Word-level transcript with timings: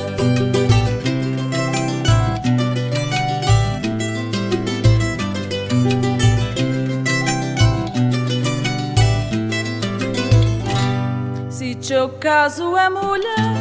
Se 11.51 11.75
teu 11.77 12.09
caso 12.21 12.77
é 12.77 12.91
mulher, 12.91 13.55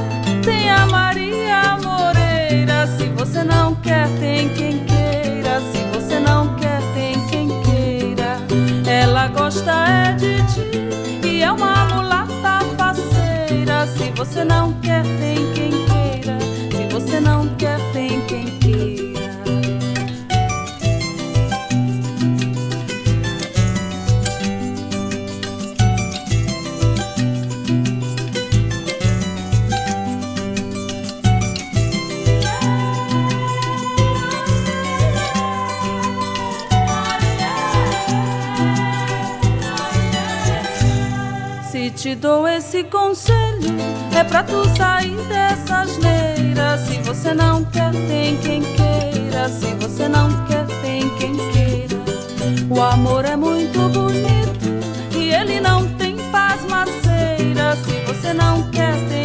tem 0.43 0.69
a 0.69 0.85
Maria 0.87 1.77
Moreira. 1.81 2.87
Se 2.97 3.07
você 3.17 3.43
não 3.43 3.75
quer, 3.75 4.07
tem 4.19 4.49
quem 4.49 4.85
queira. 4.85 5.61
Se 5.71 5.81
você 5.93 6.19
não 6.19 6.55
quer, 6.55 6.81
tem 6.93 7.13
quem 7.27 7.47
queira. 7.63 8.37
Ela 8.85 9.27
gosta 9.27 9.71
é 9.71 10.11
de 10.13 10.35
ti 10.53 10.92
é 11.43 11.51
uma 11.51 11.85
mulata 11.85 12.59
faceira. 12.77 13.85
Se 13.87 14.11
você 14.11 14.43
não 14.45 14.73
quer, 14.79 15.03
tem 15.03 15.52
Se 41.83 41.91
te 41.91 42.15
dou 42.15 42.47
esse 42.47 42.81
conselho, 42.85 43.75
é 44.17 44.23
pra 44.23 44.41
tu 44.41 44.63
sair 44.77 45.17
dessa 45.27 45.81
asneira. 45.81 46.77
Se 46.77 46.97
você 46.99 47.33
não 47.33 47.65
quer, 47.65 47.91
tem 47.91 48.37
quem 48.37 48.61
queira. 48.61 49.49
Se 49.49 49.73
você 49.73 50.07
não 50.07 50.29
quer, 50.45 50.65
tem 50.81 51.09
quem 51.17 51.35
queira. 51.51 51.97
O 52.69 52.81
amor 52.81 53.25
é 53.25 53.35
muito 53.35 53.89
bonito 53.89 55.19
e 55.19 55.33
ele 55.33 55.59
não 55.59 55.85
tem 55.95 56.15
pasmaceira. 56.31 57.75
Se 57.75 57.99
você 58.07 58.33
não 58.33 58.63
quer, 58.71 58.95
tem 59.09 59.22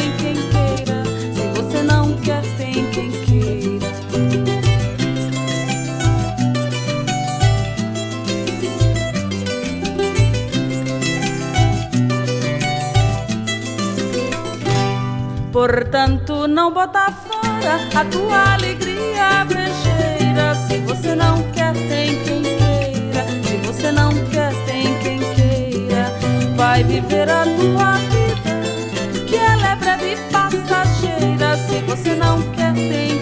Portanto, 15.58 16.46
não 16.46 16.72
bota 16.72 17.10
fora 17.10 17.80
a 17.92 18.04
tua 18.04 18.54
alegria 18.54 19.44
brejeira. 19.44 20.54
Se 20.54 20.78
você 20.78 21.16
não 21.16 21.42
quer, 21.50 21.72
tem 21.72 22.14
quem 22.22 22.42
queira. 22.42 23.26
Se 23.42 23.56
você 23.66 23.90
não 23.90 24.10
quer, 24.30 24.52
tem 24.66 24.96
quem 25.00 25.18
queira. 25.18 26.12
Vai 26.54 26.84
viver 26.84 27.28
a 27.28 27.42
tua 27.42 27.94
vida, 28.06 29.26
que 29.26 29.34
ela 29.34 29.72
é 29.72 29.74
breve 29.74 30.12
e 30.12 30.16
passageira. 30.30 31.56
Se 31.66 31.80
você 31.80 32.14
não 32.14 32.40
quer, 32.52 32.72
tem 32.74 33.17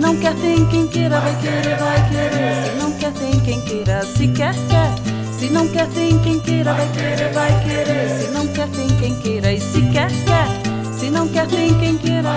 não 0.00 0.16
quer, 0.16 0.34
tem 0.34 0.64
quem 0.66 0.86
queira. 0.88 1.20
Vai 1.20 1.36
querer, 1.40 1.76
vai 1.76 2.10
querer. 2.10 2.64
Se 2.64 2.82
não 2.82 2.92
quer, 2.92 3.12
tem 3.12 3.40
quem 3.40 3.60
queira. 3.60 4.02
Se 4.02 4.28
quer, 4.28 4.54
quer. 4.54 4.94
Se 5.38 5.48
não 5.50 5.68
quer, 5.68 5.86
tem 5.88 6.18
quem 6.18 6.40
queira. 6.40 6.74
Vai 6.74 6.88
querer, 6.88 7.32
vai 7.32 7.64
querer. 7.64 8.18
Se 8.18 8.26
não 8.28 8.46
quer, 8.48 8.68
tem 8.68 8.88
quem 8.98 9.14
queira. 9.20 9.52
E 9.52 9.60
se 9.60 9.82
quer, 9.92 10.08
quer. 10.08 10.92
Se 10.98 11.10
não 11.10 11.28
quer, 11.28 11.46
tem 11.46 11.78
quem 11.78 11.98
queira. 11.98 12.30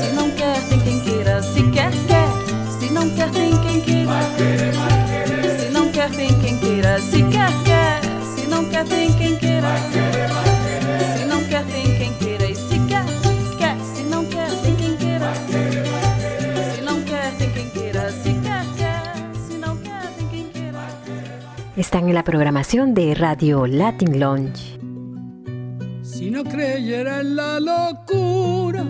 Se 0.00 0.14
não 0.14 0.30
quer, 0.30 0.60
tem 0.68 0.80
quem 0.80 1.00
queira. 1.00 1.42
Se 1.42 1.62
quer, 1.64 1.90
quer. 2.08 2.28
Se 2.78 2.90
não 2.90 3.10
quer, 3.10 3.30
tem 3.30 3.56
quem 3.58 3.80
queira. 3.80 4.12
Se 5.58 5.68
não 5.70 5.88
quer, 5.90 6.10
tem 6.10 6.40
quem 6.40 6.58
queira. 6.58 7.00
Se 7.00 7.22
quer, 7.24 7.52
quer. 7.64 8.00
Se 8.34 8.46
não 8.46 8.64
quer, 8.64 8.84
tem 8.84 9.12
quem 9.12 9.36
queira. 9.36 9.68
Se 9.92 10.53
Están 21.76 22.06
en 22.06 22.14
la 22.14 22.22
programación 22.22 22.94
de 22.94 23.16
Radio 23.16 23.66
Latin 23.66 24.20
Lounge. 24.20 24.78
Si 26.02 26.30
no 26.30 26.44
creyera 26.44 27.20
en 27.20 27.34
la 27.34 27.58
locura 27.58 28.84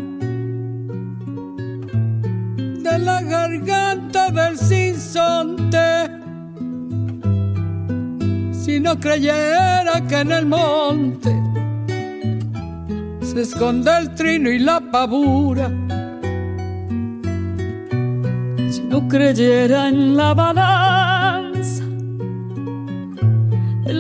de 2.57 2.99
la 2.99 3.23
garganta 3.23 4.31
del 4.31 4.59
sinsonte, 4.59 6.11
si 8.53 8.79
no 8.81 9.01
creyera 9.01 10.03
que 10.07 10.21
en 10.21 10.33
el 10.33 10.45
monte 10.45 11.35
se 13.23 13.41
esconde 13.41 13.97
el 13.97 14.15
trino 14.15 14.51
y 14.51 14.59
la 14.59 14.81
pavura, 14.93 15.69
si 18.71 18.83
no 18.83 19.09
creyera 19.09 19.89
en 19.89 20.15
la 20.15 20.35
balanza, 20.35 21.04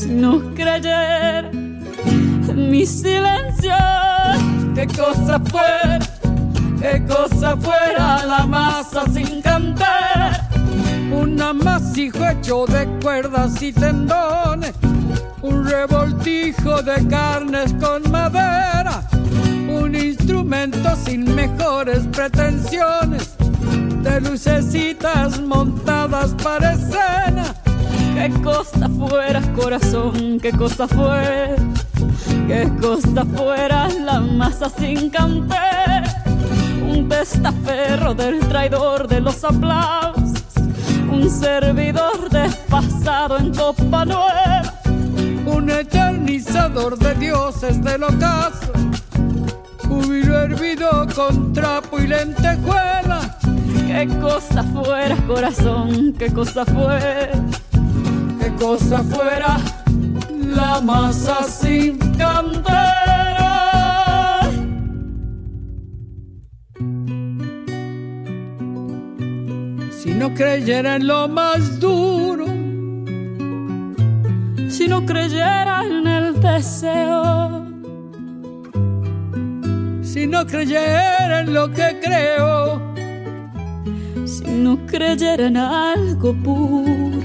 si 0.00 0.08
no 0.08 0.40
creyera 0.54 1.50
en 1.50 2.70
mi 2.70 2.86
silencio, 2.86 3.74
qué 4.74 4.86
cosa 4.86 5.38
fuera, 5.40 5.98
qué 6.80 7.04
cosa 7.06 7.54
fuera 7.58 8.24
la 8.24 8.46
masa 8.46 9.04
sin 9.12 9.42
cantar, 9.42 10.48
un 11.12 11.38
amasijo 11.38 12.26
hecho 12.30 12.64
de 12.66 12.86
cuerdas 13.02 13.60
y 13.62 13.72
tendones. 13.72 14.72
Un 15.42 15.66
revoltijo 15.66 16.82
de 16.82 17.06
carnes 17.08 17.74
con 17.80 18.10
madera, 18.10 19.02
un 19.68 19.94
instrumento 19.94 20.94
sin 20.96 21.34
mejores 21.34 22.00
pretensiones, 22.12 23.34
de 24.02 24.20
lucecitas 24.20 25.40
montadas 25.40 26.34
para 26.42 26.72
escena. 26.72 27.54
Qué 28.20 28.28
cosa 28.42 28.86
fuera, 28.98 29.40
corazón, 29.54 30.38
qué 30.40 30.52
cosa 30.52 30.86
fuera, 30.86 31.56
qué 32.46 32.70
cosa 32.78 33.24
fuera 33.24 33.88
la 33.88 34.20
masa 34.20 34.68
sin 34.68 35.08
canter, 35.08 36.02
un 36.86 37.08
testaferro 37.08 38.12
del 38.12 38.40
traidor 38.40 39.08
de 39.08 39.22
los 39.22 39.42
aplausos, 39.42 40.42
un 41.10 41.30
servidor 41.30 42.28
despasado 42.28 43.38
en 43.38 43.54
copa 43.54 44.04
nueva. 44.04 44.74
Un 45.46 45.70
eternizador 45.70 46.98
de 46.98 47.14
dioses 47.14 47.82
del 47.82 48.02
ocaso, 48.02 48.70
júbilo 49.88 50.38
hervido 50.40 51.06
con 51.16 51.54
trapo 51.54 51.98
y 51.98 52.06
lentejuela. 52.06 53.38
Qué 53.86 54.06
cosa 54.20 54.62
fuera, 54.62 55.16
corazón, 55.26 56.12
qué 56.18 56.30
cosa 56.30 56.66
fuera, 56.66 57.32
qué 58.40 58.52
cosa 58.54 59.02
fuera 59.02 59.58
la 60.30 60.80
masa 60.80 61.42
sin 61.44 61.98
cantera. 62.16 63.60
Si 69.90 70.14
no 70.14 70.32
creyera 70.34 70.96
en 70.96 71.06
lo 71.06 71.28
más 71.28 71.78
duro, 71.78 72.46
si 74.68 74.88
no 74.88 75.04
creyera 75.04 75.84
en 75.84 76.06
el 76.06 76.40
deseo, 76.40 77.66
si 80.02 80.26
no 80.26 80.46
creyera 80.46 81.40
en 81.40 81.52
lo 81.52 81.70
que 81.70 82.00
creo, 82.02 82.80
si 84.24 84.44
no 84.44 84.78
creyera 84.86 85.46
en 85.46 85.56
algo 85.58 86.34
puro, 86.34 87.19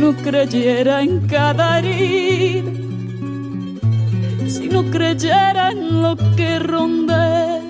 no 0.00 0.12
creyera 0.22 1.02
en 1.02 1.26
cada 1.26 1.78
herida, 1.78 2.70
si 4.48 4.68
no 4.68 4.82
creyera 4.90 5.70
en 5.70 6.02
lo 6.02 6.16
que 6.36 6.58
ronde, 6.58 7.60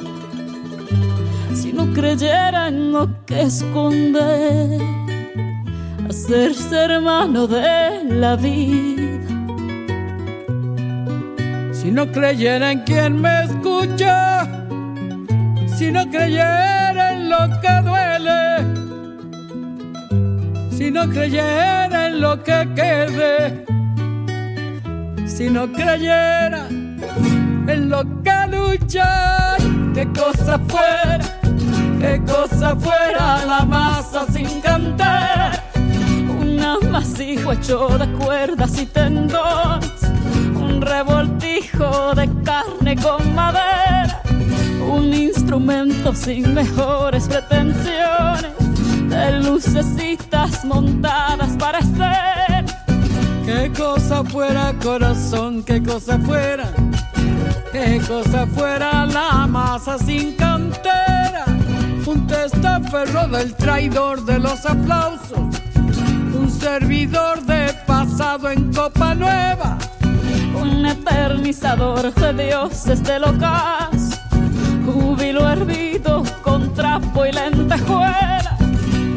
si 1.55 1.73
no 1.73 1.93
creyera 1.93 2.69
en 2.69 2.93
lo 2.93 3.09
que 3.27 3.43
esconde 3.43 4.79
hacerse 6.09 6.77
hermano 6.77 7.47
de 7.47 8.05
la 8.05 8.37
vida. 8.37 9.03
Si 11.73 11.91
no 11.91 12.11
creyera 12.11 12.73
en 12.73 12.81
quien 12.81 13.21
me 13.21 13.45
escucha, 13.45 14.47
si 15.77 15.91
no 15.91 16.09
creyera 16.11 17.13
en 17.13 17.29
lo 17.29 17.61
que 17.61 17.83
duele, 17.83 18.84
si 20.77 20.91
no 20.91 21.09
creyera 21.09 22.09
en 22.09 22.21
lo 22.21 22.43
que 22.43 22.69
quede, 22.75 23.65
si 25.27 25.49
no 25.49 25.71
creyera 25.71 26.67
en 26.69 27.89
lo 27.89 28.03
que 28.23 28.47
lucha, 28.51 29.57
qué 29.95 30.07
cosa 30.13 30.59
fuera, 30.69 31.21
qué 32.01 32.21
cosa 32.27 32.75
fuera 32.75 33.45
la 33.47 33.65
masa 33.65 34.27
sin 34.33 34.61
cantar. 34.61 35.63
Un 36.41 36.61
amasijo 36.61 37.53
hecho 37.53 37.89
de 37.97 38.09
cuerdas 38.25 38.77
y 38.81 38.87
tendones, 38.87 40.03
un 40.57 40.81
revoltijo 40.81 42.15
de 42.17 42.29
carne 42.43 42.97
con 42.97 43.35
madera, 43.35 44.23
un 44.91 45.15
instrumento 45.15 46.13
sin 46.15 46.53
mejores 46.53 47.29
pretensiones, 47.29 48.64
de 49.15 49.31
lucecitas 49.43 50.65
montadas 50.65 51.53
para 51.57 51.81
ser. 51.81 52.65
Qué 53.45 53.71
cosa 53.77 54.25
fuera 54.25 54.75
corazón, 54.83 55.63
qué 55.63 55.83
cosa 55.83 56.19
fuera, 56.19 56.69
qué 57.73 58.01
cosa 58.07 58.47
fuera 58.47 59.07
la 59.07 59.47
masa 59.47 59.99
sin 59.99 60.35
cantera, 60.35 61.45
un 62.07 62.27
testaferro 62.27 63.29
del 63.29 63.55
traidor 63.55 64.25
de 64.25 64.39
los 64.39 64.67
aplausos. 64.67 65.39
Un 66.41 66.51
servidor 66.51 67.43
de 67.43 67.73
pasado 67.87 68.51
en 68.51 68.73
copa 68.73 69.15
nueva, 69.15 69.79
un 70.61 70.85
eternizador 70.85 72.13
de 72.13 72.47
dioses 72.47 73.03
del 73.05 73.25
ocaso, 73.25 74.19
júbilo 74.85 75.49
hervido 75.49 76.25
con 76.43 76.75
trapo 76.75 77.25
y 77.25 77.33
lentejuela. 77.33 78.54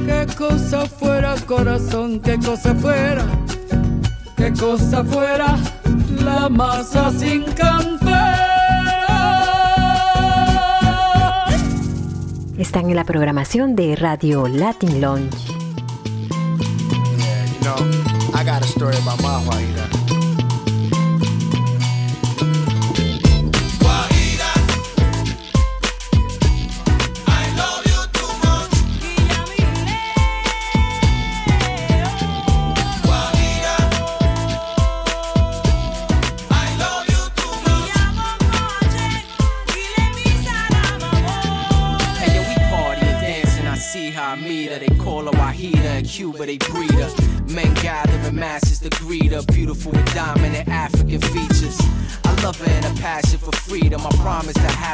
Qué 0.08 0.26
cosa 0.38 0.86
fuera 0.86 1.36
corazón, 1.46 2.22
qué 2.22 2.40
cosa 2.40 2.74
fuera, 2.74 3.26
qué 4.38 4.54
cosa 4.54 5.04
fuera 5.04 5.58
la 6.24 6.48
masa 6.48 7.12
sin 7.12 7.44
cantera. 7.44 8.48
Están 12.58 12.90
en 12.90 12.96
la 12.96 13.04
programación 13.04 13.76
de 13.76 13.98
Radio 13.98 14.48
Latin 14.48 15.02
Lounge. 15.02 15.36
I 18.34 18.46
got 18.46 18.64
a 18.64 18.68
story 18.68 18.96
about 18.96 19.22
my 19.22 19.97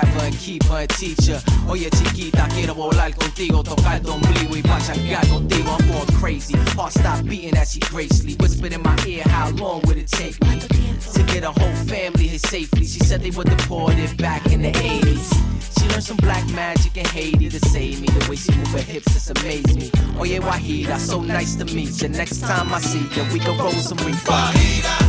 her 0.07 0.25
and 0.25 0.37
keep 0.37 0.63
her 0.65 0.79
and 0.79 0.89
teach 0.89 1.25
her. 1.27 1.41
Oye 1.69 1.89
chiquita, 1.89 2.47
quiero 2.53 2.73
volar 2.73 3.11
contigo, 3.13 3.63
tocar 3.63 3.99
tu 4.01 4.11
ombligo 4.11 4.55
y 4.55 4.61
pachangar 4.61 5.25
contigo. 5.27 5.77
I'm 5.79 5.87
going 5.87 6.19
crazy. 6.19 6.55
Heart 6.75 6.93
stop 6.93 7.25
beating 7.25 7.55
as 7.57 7.71
she 7.71 7.79
gracefully 7.79 8.35
whispered 8.35 8.73
in 8.73 8.81
my 8.81 8.97
ear, 9.07 9.23
how 9.25 9.49
long 9.51 9.81
would 9.85 9.97
it 9.97 10.07
take 10.07 10.39
me 10.45 10.59
to 10.59 11.23
get 11.23 11.43
a 11.43 11.51
whole 11.51 11.75
family 11.85 12.27
here 12.27 12.39
safely? 12.39 12.85
She 12.85 12.99
said 12.99 13.21
they 13.21 13.31
were 13.31 13.43
deported 13.43 14.17
back 14.17 14.45
in 14.51 14.61
the 14.61 14.71
80s. 14.71 15.79
She 15.79 15.89
learned 15.89 16.03
some 16.03 16.17
black 16.17 16.47
magic 16.51 16.97
in 16.97 17.05
Haiti 17.05 17.49
to 17.49 17.59
save 17.69 18.01
me. 18.01 18.07
The 18.07 18.29
way 18.29 18.35
she 18.35 18.51
move 18.55 18.67
her 18.69 18.79
hips 18.79 19.13
just 19.13 19.31
amazed 19.31 19.75
me. 19.75 19.91
Oye 20.19 20.39
Wahida, 20.39 20.97
so 20.97 21.21
nice 21.21 21.55
to 21.55 21.65
meet 21.65 22.01
you. 22.01 22.09
Next 22.09 22.41
time 22.41 22.73
I 22.73 22.79
see 22.79 22.99
you, 22.99 23.33
we 23.33 23.39
can 23.39 23.57
roll 23.57 23.71
some 23.71 23.97
reefer. 23.99 25.02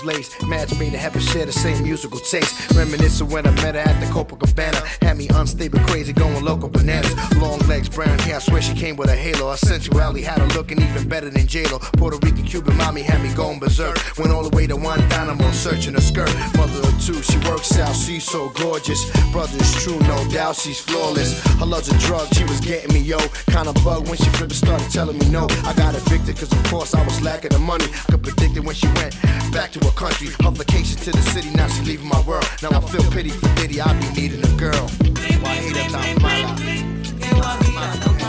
Cuticles 0.00 0.04
laced. 0.04 0.46
Match 0.46 0.78
made 0.78 0.92
to 0.92 0.98
heaven 0.98 1.20
share 1.20 1.46
the 1.46 1.52
same 1.52 1.82
musical 1.82 2.18
taste. 2.18 2.72
Reminiscent 2.74 3.30
when 3.30 3.46
I 3.46 3.50
met 3.62 3.74
her 3.74 3.80
at 3.80 4.00
the 4.00 4.06
Copacabana. 4.06 4.82
Had 5.02 5.16
me 5.16 5.28
unstable, 5.28 5.78
crazy, 5.80 6.12
going 6.12 6.44
local 6.44 6.68
bananas. 6.68 7.14
Long 7.36 7.58
legs, 7.68 7.88
brown 7.88 8.18
hair, 8.20 8.36
I 8.36 8.38
swear 8.38 8.62
she 8.62 8.74
came 8.74 8.96
with 8.96 9.10
a 9.10 9.16
halo. 9.16 9.50
Her 9.50 9.56
sensuality 9.56 10.22
had 10.22 10.38
her 10.38 10.48
looking 10.48 10.80
even 10.80 11.08
better 11.08 11.30
than 11.30 11.46
J-Lo. 11.46 11.78
Puerto 11.96 12.18
Rican, 12.22 12.44
Cuban 12.44 12.76
mommy 12.76 13.02
had 13.02 13.22
me 13.22 13.32
going 13.34 13.58
berserk. 13.58 13.96
Went 14.18 14.32
all 14.32 14.42
the 14.42 14.54
way 14.54 14.66
to 14.66 14.76
Guantanamo, 14.76 15.50
searching 15.52 15.94
her 15.94 16.00
skirt. 16.00 16.32
Mother 16.56 16.80
of 16.86 17.04
two, 17.04 17.20
she 17.22 17.38
works 17.48 17.78
out, 17.78 17.94
she's 17.94 18.24
so 18.24 18.50
gorgeous. 18.50 19.00
Brother's 19.32 19.72
true, 19.82 19.98
no 20.00 20.28
doubt, 20.30 20.56
she's 20.56 20.80
flawless. 20.80 21.40
Her 21.58 21.66
love's 21.66 21.88
a 21.88 21.98
drug, 21.98 22.32
she 22.34 22.44
was 22.44 22.60
getting 22.60 22.92
me, 22.92 23.00
yo. 23.00 23.18
Kinda 23.46 23.72
bug 23.84 24.08
when 24.08 24.16
she 24.16 24.28
flipped 24.30 24.54
started 24.54 24.90
telling 24.90 25.18
me 25.18 25.28
no. 25.30 25.46
I 25.64 25.72
got 25.74 25.94
evicted, 25.94 26.36
cause 26.36 26.52
of 26.52 26.62
course 26.64 26.94
I 26.94 27.04
was 27.04 27.20
lacking 27.22 27.50
the 27.50 27.58
money. 27.58 27.86
I 28.08 28.12
could 28.12 28.22
predict 28.22 28.56
it 28.56 28.64
when 28.64 28.74
she 28.74 28.86
went 28.98 29.14
back 29.52 29.72
to 29.72 29.80
her 29.80 29.90
country. 30.00 30.28
Her 30.42 30.50
vacation 30.50 30.96
to 31.04 31.10
the 31.12 31.22
city, 31.32 31.50
now 31.50 31.68
she 31.68 31.82
leaving 31.82 32.08
my 32.08 32.20
world. 32.22 32.48
Now 32.62 32.70
I 32.70 32.80
feel 32.80 33.04
pity 33.12 33.28
for 33.28 33.54
Diddy, 33.56 33.80
I 33.82 33.92
be 34.00 34.08
needing 34.18 34.42
a 34.42 34.52
girl. 34.56 34.86
Why 35.42 35.60
Wahida 35.60 35.84
Tamala. 35.92 36.70
Check 37.20 38.19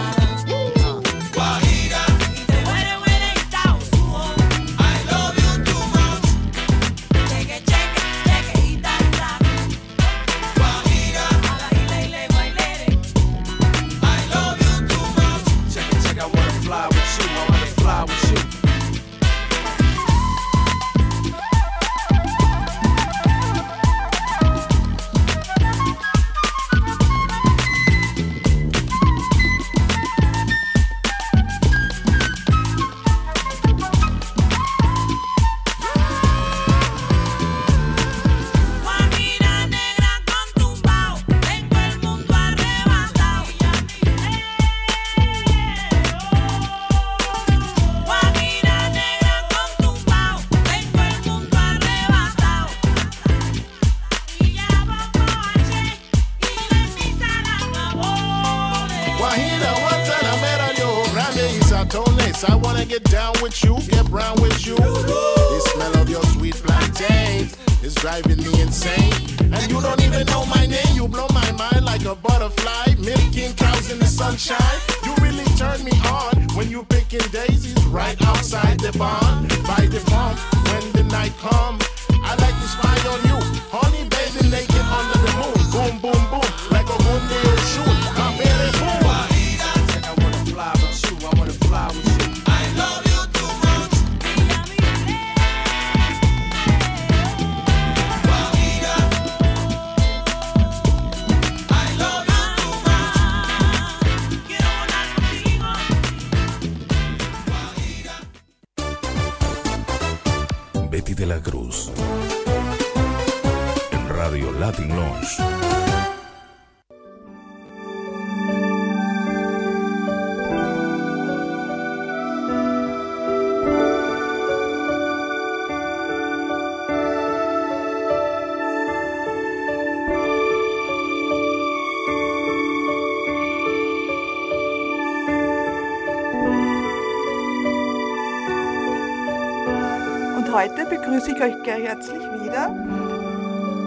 begrüße 141.11 141.31
ich 141.31 141.41
euch 141.41 141.55
sehr 141.65 141.75
herzlich 141.75 142.21
wieder 142.41 142.69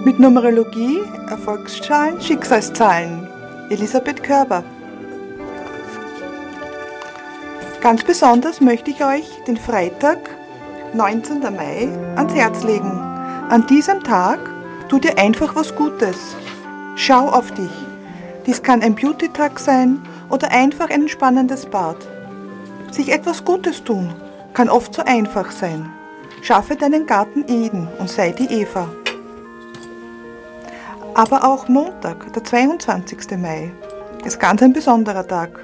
mit 0.04 0.20
Numerologie, 0.20 1.00
Erfolgszahlen, 1.30 2.20
Schicksalszahlen. 2.20 3.26
Elisabeth 3.70 4.22
Körber. 4.22 4.62
Ganz 7.80 8.04
besonders 8.04 8.60
möchte 8.60 8.90
ich 8.90 9.02
euch 9.02 9.24
den 9.46 9.56
Freitag, 9.56 10.18
19. 10.92 11.40
Mai, 11.40 11.88
ans 12.16 12.34
Herz 12.34 12.62
legen. 12.62 12.92
An 13.48 13.66
diesem 13.68 14.02
Tag 14.02 14.38
tu 14.90 14.98
dir 14.98 15.16
einfach 15.16 15.56
was 15.56 15.74
Gutes. 15.74 16.36
Schau 16.94 17.30
auf 17.30 17.52
dich. 17.52 17.72
Dies 18.44 18.62
kann 18.62 18.82
ein 18.82 18.94
Beauty-Tag 18.94 19.58
sein 19.58 20.02
oder 20.28 20.50
einfach 20.50 20.90
ein 20.90 21.02
entspannendes 21.02 21.64
Bad. 21.64 21.96
Sich 22.90 23.10
etwas 23.10 23.46
Gutes 23.46 23.82
tun 23.82 24.12
kann 24.52 24.68
oft 24.68 24.92
so 24.92 25.02
einfach 25.02 25.50
sein. 25.52 25.93
Schaffe 26.44 26.76
deinen 26.76 27.06
Garten 27.06 27.46
Eden 27.48 27.88
und 27.98 28.10
sei 28.10 28.30
die 28.30 28.44
Eva. 28.44 28.86
Aber 31.14 31.42
auch 31.42 31.68
Montag, 31.68 32.30
der 32.34 32.44
22. 32.44 33.38
Mai, 33.38 33.72
ist 34.26 34.38
ganz 34.38 34.62
ein 34.62 34.74
besonderer 34.74 35.26
Tag. 35.26 35.58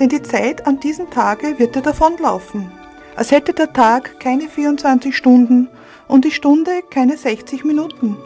Denn 0.00 0.08
die 0.08 0.20
Zeit 0.20 0.66
an 0.66 0.80
diesem 0.80 1.08
Tage 1.08 1.56
wird 1.60 1.76
dir 1.76 1.82
davonlaufen, 1.82 2.72
als 3.14 3.30
hätte 3.30 3.52
der 3.52 3.72
Tag 3.72 4.18
keine 4.18 4.48
24 4.48 5.16
Stunden 5.16 5.68
und 6.08 6.24
die 6.24 6.32
Stunde 6.32 6.82
keine 6.90 7.16
60 7.16 7.64
Minuten. 7.64 8.16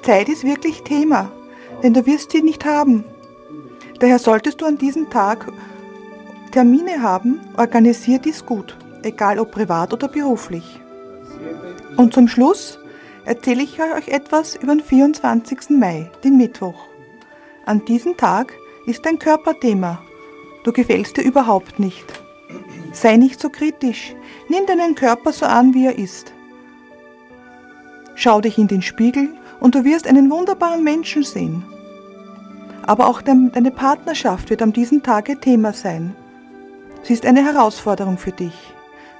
Zeit 0.00 0.30
ist 0.30 0.44
wirklich 0.44 0.82
Thema, 0.82 1.30
denn 1.82 1.92
du 1.92 2.06
wirst 2.06 2.32
sie 2.32 2.40
nicht 2.40 2.64
haben. 2.64 3.04
Daher 3.98 4.18
solltest 4.18 4.62
du 4.62 4.64
an 4.64 4.78
diesem 4.78 5.10
Tag 5.10 5.46
Termine 6.52 7.02
haben, 7.02 7.38
organisier 7.58 8.18
dies 8.18 8.46
gut, 8.46 8.78
egal 9.02 9.38
ob 9.38 9.50
privat 9.50 9.92
oder 9.92 10.08
beruflich. 10.08 10.80
Und 11.96 12.14
zum 12.14 12.28
Schluss 12.28 12.78
erzähle 13.24 13.62
ich 13.62 13.80
euch 13.80 14.08
etwas 14.08 14.56
über 14.56 14.74
den 14.74 14.82
24. 14.82 15.70
Mai, 15.70 16.10
den 16.24 16.36
Mittwoch. 16.36 16.88
An 17.66 17.84
diesem 17.84 18.16
Tag 18.16 18.52
ist 18.86 19.04
dein 19.06 19.18
Körperthema 19.18 20.00
Du 20.64 20.72
gefällst 20.72 21.16
dir 21.16 21.22
überhaupt 21.22 21.80
nicht. 21.80 22.04
Sei 22.92 23.16
nicht 23.16 23.40
so 23.40 23.48
kritisch. 23.50 24.14
Nimm 24.48 24.64
deinen 24.66 24.94
Körper 24.94 25.32
so 25.32 25.44
an, 25.44 25.74
wie 25.74 25.86
er 25.86 25.98
ist. 25.98 26.32
Schau 28.14 28.40
dich 28.40 28.58
in 28.58 28.68
den 28.68 28.82
Spiegel 28.82 29.34
und 29.58 29.74
du 29.74 29.84
wirst 29.84 30.06
einen 30.06 30.30
wunderbaren 30.30 30.84
Menschen 30.84 31.24
sehen. 31.24 31.64
Aber 32.86 33.08
auch 33.08 33.22
dein- 33.22 33.50
deine 33.50 33.72
Partnerschaft 33.72 34.50
wird 34.50 34.62
an 34.62 34.72
diesem 34.72 35.02
Tage 35.02 35.40
Thema 35.40 35.72
sein. 35.72 36.14
Sie 37.02 37.12
ist 37.12 37.26
eine 37.26 37.44
Herausforderung 37.44 38.18
für 38.18 38.32
dich. 38.32 38.54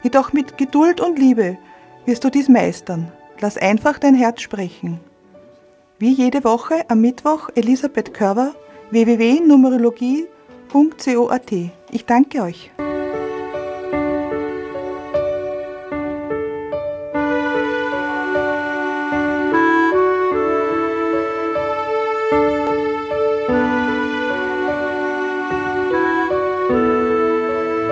Jedoch 0.04 0.32
mit 0.32 0.58
Geduld 0.58 1.00
und 1.00 1.18
Liebe 1.18 1.58
wirst 2.06 2.24
du 2.24 2.30
dies 2.30 2.48
meistern. 2.48 3.12
Lass 3.40 3.58
einfach 3.58 3.98
dein 3.98 4.14
Herz 4.14 4.40
sprechen. 4.40 5.00
Wie 5.98 6.12
jede 6.12 6.44
Woche 6.44 6.84
am 6.88 7.00
Mittwoch 7.00 7.48
Elisabeth 7.54 8.14
Körber, 8.14 8.54
www.numerologie.coat. 8.90 11.52
Ich 11.90 12.06
danke 12.06 12.42
euch. 12.42 12.70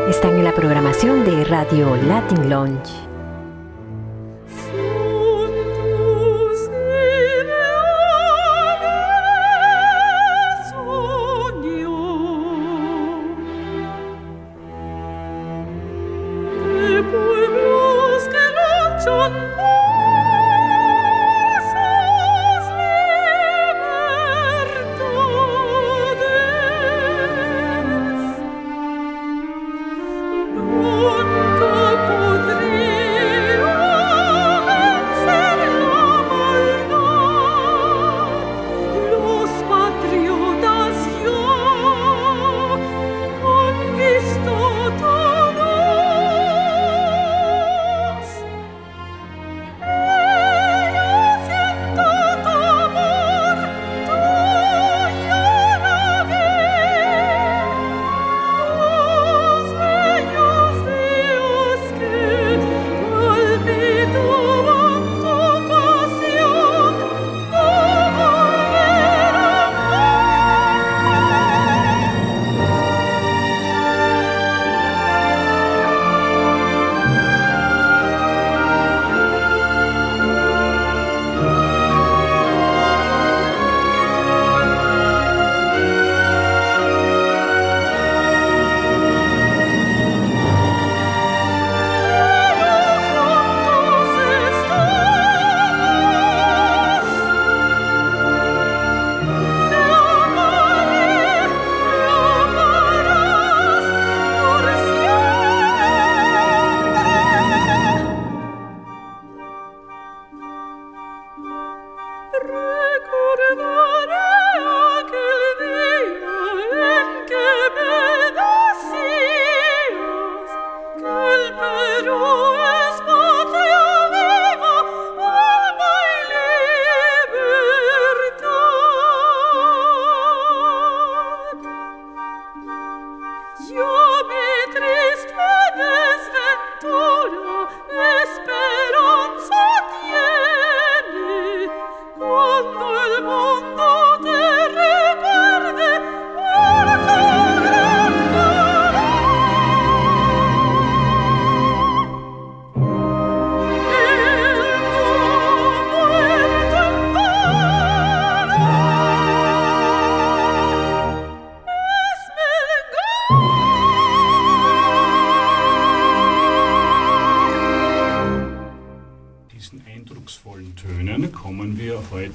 Están 0.09 0.37
en 0.37 0.45
la 0.45 0.53
programación 0.53 1.25
de 1.25 1.45
Radio 1.45 1.97
Latin 1.97 2.51
Lounge. 2.51 3.00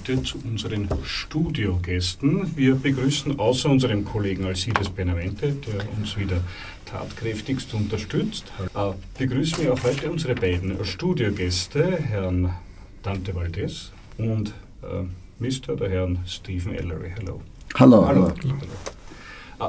Heute 0.07 0.21
zu 0.21 0.37
unseren 0.43 0.87
Studiogästen. 1.03 2.55
Wir 2.55 2.75
begrüßen 2.75 3.39
außer 3.39 3.69
unserem 3.69 4.05
Kollegen 4.05 4.45
Alcides 4.45 4.89
Benavente, 4.89 5.53
der 5.53 5.83
uns 5.97 6.15
wieder 6.15 6.41
tatkräftigst 6.85 7.73
unterstützt, 7.73 8.45
äh, 8.75 8.91
begrüßen 9.17 9.63
wir 9.63 9.73
auch 9.73 9.83
heute 9.83 10.11
unsere 10.11 10.35
beiden 10.35 10.83
Studiogäste, 10.85 11.97
Herrn 11.97 12.53
Dante 13.01 13.33
Valdez 13.33 13.91
und 14.19 14.53
äh, 14.83 15.05
Mr. 15.39 15.75
der 15.75 15.89
Herrn 15.89 16.19
Stephen 16.27 16.75
Ellery. 16.75 17.11
Hello. 17.15 17.41
Hallo, 17.73 18.05
Hallo. 18.05 18.31
hallo. 18.43 18.55
Ah, 18.61 19.04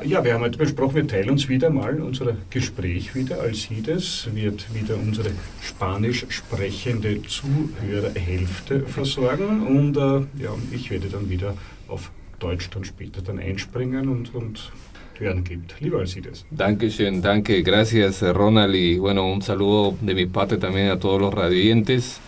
Ja, 0.04 0.24
wir 0.24 0.34
haben 0.34 0.42
heute 0.42 0.58
besprochen, 0.58 0.96
wir 0.96 1.06
teilen 1.06 1.30
uns 1.30 1.48
wieder 1.48 1.70
mal 1.70 2.00
unser 2.00 2.36
Gespräch 2.50 3.14
wieder. 3.14 3.40
Alcides 3.40 4.28
wird 4.34 4.74
wieder 4.74 4.96
unsere 4.96 5.30
spanisch 5.62 6.26
sprechende 6.28 7.22
Zuhörerhälfte 7.22 8.80
versorgen 8.80 9.64
und 9.64 9.96
äh, 9.96 10.42
ja, 10.42 10.50
ich 10.72 10.90
werde 10.90 11.08
dann 11.08 11.30
wieder 11.30 11.54
auf 11.86 12.10
Deutsch 12.40 12.68
dann 12.70 12.84
später 12.84 13.22
dann 13.22 13.38
einspringen 13.38 14.08
und, 14.08 14.34
und 14.34 14.72
hören 15.20 15.44
gibt. 15.44 15.80
Lieber 15.80 16.00
Alcides. 16.00 16.44
Dankeschön, 16.50 17.22
danke, 17.22 17.62
gracias 17.62 18.22
Ronald 18.22 18.74
y 18.74 18.98
bueno, 18.98 19.32
un 19.32 19.40
saludo 19.40 19.96
de 20.00 20.14
mi 20.14 20.26
parte 20.26 20.56
también 20.58 20.90
a 20.90 20.98
todos 20.98 21.20
los 21.20 21.32
radioyentes. 21.32 22.18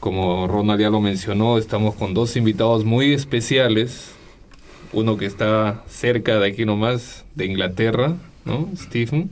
Como 0.00 0.48
Ronald 0.48 0.80
ya 0.80 0.90
lo 0.90 1.00
mencionó, 1.00 1.56
estamos 1.56 1.94
con 1.94 2.14
dos 2.14 2.34
invitados 2.36 2.84
muy 2.84 3.12
especiales. 3.12 4.19
Uno 4.92 5.16
que 5.16 5.26
está 5.26 5.82
cerca 5.88 6.38
de 6.38 6.48
aquí 6.48 6.64
nomás, 6.64 7.24
de 7.34 7.46
Inglaterra, 7.46 8.14
¿no? 8.44 8.68
Stephen. 8.76 9.30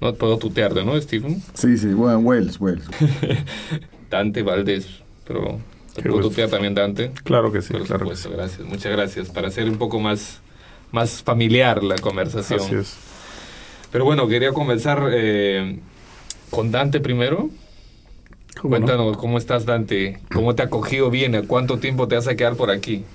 No 0.00 0.14
puedo 0.14 0.36
tutearte, 0.36 0.84
¿no, 0.84 1.00
Stephen? 1.00 1.42
Sí, 1.54 1.78
sí, 1.78 1.88
bueno, 1.94 2.18
Wales, 2.18 2.60
Wales. 2.60 2.84
Dante 4.10 4.42
Valdés, 4.42 4.86
pero 5.26 5.58
¿te 5.94 6.02
puedo 6.02 6.16
gusto. 6.16 6.28
tutear 6.30 6.50
también 6.50 6.74
Dante? 6.74 7.12
Claro 7.24 7.50
que 7.50 7.62
sí, 7.62 7.72
Por 7.72 7.84
claro 7.86 8.08
que 8.08 8.16
supuesto, 8.16 8.30
gracias, 8.30 8.68
muchas 8.68 8.92
gracias. 8.92 9.28
Para 9.30 9.48
hacer 9.48 9.68
un 9.68 9.78
poco 9.78 9.98
más, 9.98 10.40
más 10.92 11.22
familiar 11.22 11.82
la 11.82 11.96
conversación. 11.96 12.60
Así 12.60 12.74
es. 12.74 12.96
Pero 13.90 14.04
bueno, 14.04 14.28
quería 14.28 14.52
comenzar 14.52 15.08
eh, 15.12 15.78
con 16.50 16.70
Dante 16.70 17.00
primero. 17.00 17.48
¿Cómo 18.60 18.78
no? 18.78 18.86
Cuéntanos, 18.86 19.16
¿cómo 19.16 19.38
estás 19.38 19.64
Dante? 19.66 20.18
¿Cómo 20.32 20.54
te 20.54 20.62
ha 20.62 20.66
acogido 20.66 21.10
bien? 21.10 21.34
¿A 21.34 21.42
¿Cuánto 21.42 21.78
tiempo 21.78 22.06
te 22.08 22.16
vas 22.16 22.28
a 22.28 22.36
quedar 22.36 22.56
por 22.56 22.70
aquí? 22.70 23.04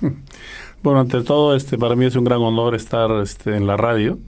Bueno, 0.82 0.98
ante 0.98 1.22
todo, 1.22 1.54
este, 1.54 1.78
para 1.78 1.94
mí 1.94 2.06
es 2.06 2.16
un 2.16 2.24
gran 2.24 2.40
honor 2.40 2.74
estar 2.74 3.08
este, 3.22 3.56
en 3.56 3.68
la 3.68 3.76
radio. 3.76 4.18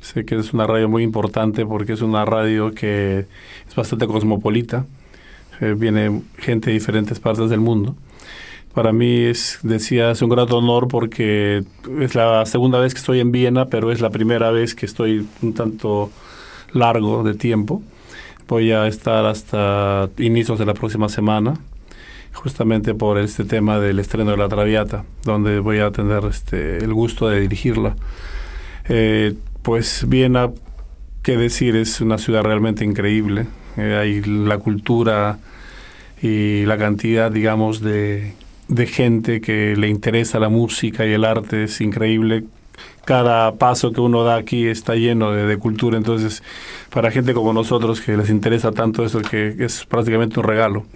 Sé 0.00 0.24
que 0.24 0.36
es 0.36 0.54
una 0.54 0.66
radio 0.66 0.88
muy 0.88 1.02
importante 1.02 1.66
porque 1.66 1.92
es 1.92 2.00
una 2.00 2.24
radio 2.24 2.72
que 2.72 3.26
es 3.68 3.76
bastante 3.76 4.06
cosmopolita. 4.06 4.86
Eh, 5.60 5.74
viene 5.76 6.22
gente 6.38 6.70
de 6.70 6.74
diferentes 6.74 7.20
partes 7.20 7.50
del 7.50 7.60
mundo. 7.60 7.96
Para 8.72 8.92
mí 8.92 9.24
es, 9.24 9.58
decía, 9.62 10.10
es 10.12 10.22
un 10.22 10.30
grato 10.30 10.56
honor 10.56 10.88
porque 10.88 11.64
es 12.00 12.14
la 12.14 12.46
segunda 12.46 12.78
vez 12.78 12.94
que 12.94 13.00
estoy 13.00 13.20
en 13.20 13.30
Viena, 13.30 13.66
pero 13.66 13.92
es 13.92 14.00
la 14.00 14.08
primera 14.08 14.50
vez 14.50 14.74
que 14.74 14.86
estoy 14.86 15.28
un 15.42 15.52
tanto 15.52 16.10
largo 16.72 17.22
de 17.24 17.34
tiempo. 17.34 17.82
Voy 18.48 18.72
a 18.72 18.86
estar 18.86 19.26
hasta 19.26 20.08
inicios 20.16 20.58
de 20.58 20.64
la 20.64 20.72
próxima 20.72 21.10
semana, 21.10 21.58
justamente 22.32 22.94
por 22.94 23.18
este 23.18 23.44
tema 23.44 23.78
del 23.78 23.98
estreno 23.98 24.30
de 24.32 24.36
La 24.36 24.48
Traviata, 24.48 25.04
donde 25.24 25.58
voy 25.58 25.78
a 25.78 25.90
tener 25.90 26.24
este, 26.24 26.78
el 26.78 26.94
gusto 26.94 27.28
de 27.28 27.40
dirigirla. 27.40 27.96
Eh, 28.88 29.34
pues 29.62 30.04
Viena, 30.08 30.50
qué 31.22 31.36
decir, 31.36 31.76
es 31.76 32.00
una 32.00 32.18
ciudad 32.18 32.42
realmente 32.42 32.84
increíble. 32.84 33.46
Eh, 33.76 33.96
hay 34.00 34.22
la 34.22 34.58
cultura 34.58 35.38
y 36.22 36.64
la 36.66 36.78
cantidad, 36.78 37.30
digamos, 37.30 37.80
de, 37.80 38.34
de 38.68 38.86
gente 38.86 39.40
que 39.40 39.74
le 39.76 39.88
interesa 39.88 40.38
la 40.38 40.48
música 40.48 41.06
y 41.06 41.12
el 41.12 41.24
arte 41.24 41.64
es 41.64 41.80
increíble. 41.80 42.44
Cada 43.10 43.56
paso 43.56 43.90
que 43.90 44.00
uno 44.00 44.22
da 44.22 44.36
aquí 44.36 44.68
está 44.68 44.94
lleno 44.94 45.32
de, 45.32 45.44
de 45.44 45.56
cultura, 45.56 45.96
entonces 45.96 46.44
para 46.90 47.10
gente 47.10 47.34
como 47.34 47.52
nosotros 47.52 48.00
que 48.00 48.16
les 48.16 48.30
interesa 48.30 48.70
tanto 48.70 49.04
eso 49.04 49.20
que 49.20 49.56
es 49.58 49.84
prácticamente 49.84 50.38
un 50.38 50.46
regalo. 50.46 50.86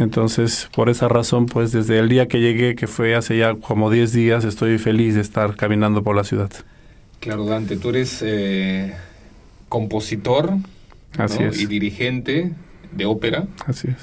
Entonces, 0.00 0.68
por 0.74 0.88
esa 0.88 1.06
razón, 1.06 1.46
pues 1.46 1.70
desde 1.70 2.00
el 2.00 2.08
día 2.08 2.26
que 2.26 2.40
llegué, 2.40 2.74
que 2.74 2.88
fue 2.88 3.14
hace 3.14 3.38
ya 3.38 3.54
como 3.54 3.88
10 3.88 4.12
días, 4.12 4.44
estoy 4.44 4.78
feliz 4.78 5.14
de 5.14 5.20
estar 5.20 5.54
caminando 5.54 6.02
por 6.02 6.16
la 6.16 6.24
ciudad. 6.24 6.50
Claro, 7.20 7.44
Dante, 7.46 7.76
tú 7.76 7.90
eres 7.90 8.20
eh, 8.26 8.94
compositor 9.68 10.54
Así 11.16 11.44
¿no? 11.44 11.50
es. 11.50 11.60
y 11.60 11.66
dirigente 11.66 12.50
de 12.90 13.06
ópera. 13.06 13.46
Así 13.64 13.86
es. 13.86 13.96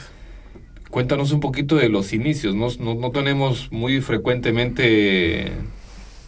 Cuéntanos 0.90 1.34
un 1.34 1.42
poquito 1.42 1.76
de 1.76 1.90
los 1.90 2.14
inicios. 2.14 2.56
No, 2.56 2.68
no, 2.80 2.96
no 2.96 3.12
tenemos 3.12 3.70
muy 3.74 4.00
frecuentemente 4.00 5.52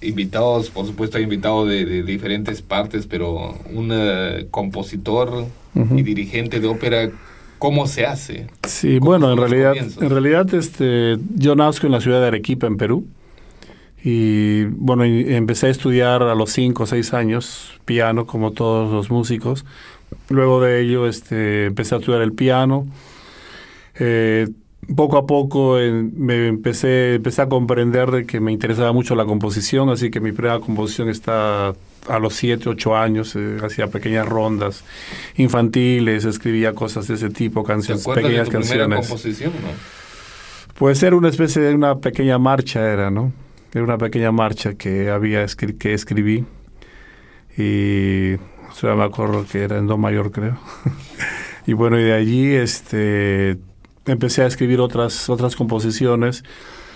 invitados, 0.02 0.70
por 0.70 0.86
supuesto 0.86 1.18
hay 1.18 1.24
invitados 1.24 1.68
de, 1.68 1.86
de 1.86 2.04
diferentes 2.04 2.62
partes, 2.62 3.08
pero 3.08 3.58
un 3.74 3.90
eh, 3.92 4.48
compositor 4.52 5.46
y 5.96 6.02
dirigente 6.02 6.60
de 6.60 6.68
ópera, 6.68 7.12
¿cómo 7.60 7.86
se 7.86 8.06
hace? 8.06 8.48
Sí, 8.68 8.98
¿Cómo 8.98 9.12
bueno, 9.12 9.32
en 9.32 9.38
realidad, 9.38 9.74
comienzos? 9.74 10.04
en 10.04 10.10
realidad 10.10 10.54
este, 10.56 11.18
yo 11.36 11.56
nazco 11.56 11.86
en 11.86 11.92
la 11.92 12.02
ciudad 12.02 12.20
de 12.22 12.28
Arequipa, 12.28 12.66
en 12.68 12.78
Perú. 12.78 13.06
Y 14.04 14.66
bueno, 14.66 15.06
y 15.06 15.36
empecé 15.36 15.68
a 15.68 15.70
estudiar 15.70 16.24
a 16.24 16.34
los 16.34 16.52
5 16.52 16.84
o 16.84 16.86
6 16.86 17.14
años 17.14 17.80
piano, 17.86 18.26
como 18.26 18.52
todos 18.52 18.92
los 18.92 19.10
músicos. 19.10 19.66
Luego 20.30 20.62
de 20.62 20.82
ello 20.82 21.08
este, 21.08 21.66
empecé 21.66 21.96
a 21.96 21.98
estudiar 22.00 22.22
el 22.22 22.34
piano. 22.34 22.88
Eh, 24.00 24.48
poco 24.96 25.18
a 25.18 25.26
poco 25.26 25.80
eh, 25.80 25.92
me 25.92 26.48
empecé, 26.48 27.16
empecé 27.16 27.42
a 27.42 27.50
comprender 27.50 28.10
de 28.12 28.26
que 28.26 28.40
me 28.40 28.52
interesaba 28.52 28.94
mucho 28.94 29.16
la 29.16 29.26
composición, 29.26 29.90
así 29.90 30.10
que 30.10 30.20
mi 30.20 30.32
primera 30.32 30.60
composición 30.60 31.10
está 31.10 31.70
a 32.08 32.20
los 32.20 32.34
7, 32.36 32.70
8 32.70 32.96
años, 32.96 33.36
eh, 33.36 33.58
hacía 33.64 33.88
pequeñas 33.88 34.28
rondas 34.28 34.84
infantiles, 35.36 36.24
escribía 36.26 36.74
cosas 36.74 37.08
de 37.08 37.16
ese 37.16 37.30
tipo, 37.30 37.62
¿Te 37.64 37.68
canciones, 37.68 38.04
acuerdas 38.04 38.24
de 38.24 38.30
pequeñas 38.30 38.46
tu 38.50 38.52
primera 38.60 38.84
canciones. 38.88 39.08
composición? 39.08 39.52
no? 39.62 39.70
Pues 40.76 41.02
era 41.04 41.16
una 41.16 41.30
especie 41.30 41.62
de 41.62 41.74
una 41.76 41.98
pequeña 41.98 42.38
marcha, 42.38 42.82
era, 42.92 43.10
¿no? 43.10 43.34
Era 43.74 43.84
una 43.84 43.98
pequeña 43.98 44.32
marcha 44.32 44.76
que 44.76 45.10
había 45.10 45.44
escri- 45.44 45.78
que 45.78 45.94
escribí 45.94 46.46
y 47.58 48.36
o 48.36 48.74
sea, 48.74 48.96
me 48.96 49.04
acuerdo 49.04 49.46
que 49.52 49.64
era 49.64 49.78
en 49.78 49.88
do 49.88 49.98
mayor, 49.98 50.32
creo. 50.32 50.58
y 51.66 51.74
bueno, 51.74 52.00
y 52.00 52.04
de 52.04 52.14
allí 52.14 52.54
este 52.54 53.58
empecé 54.08 54.44
a 54.44 54.48
escribir 54.48 54.80
otras 54.80 55.30
otras 55.30 55.56
composiciones 55.56 56.44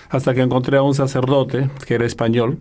hasta 0.09 0.33
que 0.33 0.41
encontré 0.41 0.77
a 0.77 0.81
un 0.81 0.93
sacerdote 0.95 1.69
que 1.87 1.93
era 1.95 2.05
español 2.05 2.57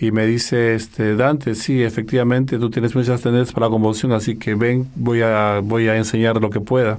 y 0.00 0.10
me 0.10 0.26
dice 0.26 0.74
este 0.74 1.14
Dante, 1.14 1.54
sí, 1.54 1.82
efectivamente 1.82 2.58
tú 2.58 2.68
tienes 2.70 2.94
muchas 2.96 3.20
tendencias 3.22 3.52
para 3.54 3.66
la 3.66 3.70
composición, 3.70 4.12
así 4.12 4.36
que 4.36 4.54
ven, 4.56 4.88
voy 4.96 5.22
a 5.22 5.60
voy 5.62 5.86
a 5.88 5.96
enseñar 5.96 6.40
lo 6.40 6.50
que 6.50 6.60
pueda. 6.60 6.98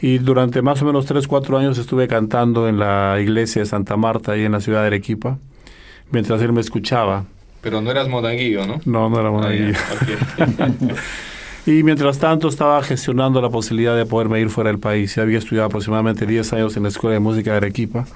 Y 0.00 0.16
durante 0.16 0.62
más 0.62 0.80
o 0.80 0.86
menos 0.86 1.04
3, 1.04 1.26
4 1.28 1.58
años 1.58 1.76
estuve 1.76 2.08
cantando 2.08 2.68
en 2.68 2.78
la 2.78 3.18
iglesia 3.20 3.60
de 3.60 3.66
Santa 3.66 3.98
Marta, 3.98 4.32
ahí 4.32 4.44
en 4.44 4.52
la 4.52 4.60
ciudad 4.60 4.80
de 4.80 4.86
Arequipa, 4.86 5.36
mientras 6.10 6.40
él 6.40 6.54
me 6.54 6.62
escuchaba. 6.62 7.26
Pero 7.60 7.82
no 7.82 7.90
eras 7.90 8.08
monaguillo, 8.08 8.66
¿no? 8.66 8.80
No, 8.86 9.10
no 9.10 9.20
era 9.20 9.28
Ah, 9.28 9.32
monaguillo. 9.32 9.72
ya, 9.72 10.46
ok. 10.46 10.92
Y 11.66 11.82
mientras 11.82 12.18
tanto 12.18 12.48
estaba 12.48 12.82
gestionando 12.82 13.42
la 13.42 13.50
posibilidad 13.50 13.94
de 13.94 14.06
poderme 14.06 14.40
ir 14.40 14.48
fuera 14.48 14.70
del 14.70 14.78
país. 14.78 15.18
Había 15.18 15.38
estudiado 15.38 15.66
aproximadamente 15.66 16.26
10 16.26 16.54
años 16.54 16.76
en 16.76 16.84
la 16.84 16.88
Escuela 16.88 17.14
de 17.14 17.20
Música 17.20 17.50
de 17.50 17.58
Arequipa 17.58 18.06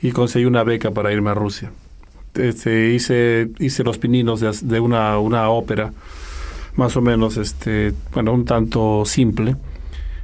y 0.00 0.12
conseguí 0.12 0.46
una 0.46 0.64
beca 0.64 0.90
para 0.90 1.12
irme 1.12 1.30
a 1.30 1.34
Rusia. 1.34 1.70
Este, 2.34 2.90
hice, 2.90 3.50
hice 3.58 3.84
los 3.84 3.98
pininos 3.98 4.40
de, 4.40 4.50
de 4.62 4.80
una, 4.80 5.18
una 5.18 5.50
ópera, 5.50 5.92
más 6.76 6.96
o 6.96 7.02
menos, 7.02 7.36
este, 7.36 7.92
bueno, 8.14 8.32
un 8.32 8.46
tanto 8.46 9.04
simple. 9.04 9.56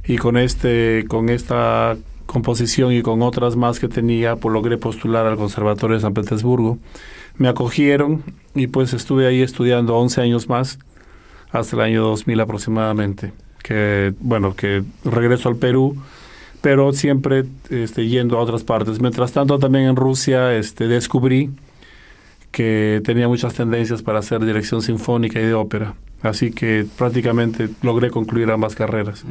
Y 0.07 0.17
con, 0.17 0.37
este, 0.37 1.05
con 1.07 1.29
esta 1.29 1.95
composición 2.25 2.91
y 2.91 3.03
con 3.03 3.21
otras 3.21 3.55
más 3.55 3.79
que 3.79 3.87
tenía, 3.87 4.35
pues 4.35 4.51
logré 4.51 4.77
postular 4.77 5.27
al 5.27 5.37
Conservatorio 5.37 5.95
de 5.95 6.01
San 6.01 6.13
Petersburgo. 6.13 6.79
Me 7.37 7.49
acogieron 7.49 8.23
y 8.55 8.65
pues 8.65 8.93
estuve 8.93 9.27
ahí 9.27 9.43
estudiando 9.43 9.95
11 9.95 10.21
años 10.21 10.49
más 10.49 10.79
hasta 11.51 11.75
el 11.75 11.81
año 11.81 12.03
2000 12.03 12.39
aproximadamente. 12.39 13.33
Que, 13.63 14.13
bueno, 14.19 14.55
que 14.55 14.83
regreso 15.03 15.49
al 15.49 15.57
Perú, 15.57 15.97
pero 16.61 16.93
siempre 16.93 17.45
este, 17.69 18.07
yendo 18.07 18.37
a 18.37 18.41
otras 18.41 18.63
partes. 18.63 18.99
Mientras 19.01 19.31
tanto, 19.33 19.59
también 19.59 19.85
en 19.85 19.95
Rusia 19.95 20.53
este, 20.53 20.87
descubrí 20.87 21.49
que 22.51 23.01
tenía 23.03 23.27
muchas 23.27 23.53
tendencias 23.53 24.01
para 24.01 24.19
hacer 24.19 24.43
dirección 24.43 24.81
sinfónica 24.81 25.39
y 25.39 25.43
de 25.43 25.53
ópera. 25.53 25.95
Así 26.21 26.51
que 26.51 26.85
prácticamente 26.97 27.69
logré 27.83 28.09
concluir 28.09 28.49
ambas 28.49 28.73
carreras. 28.73 29.23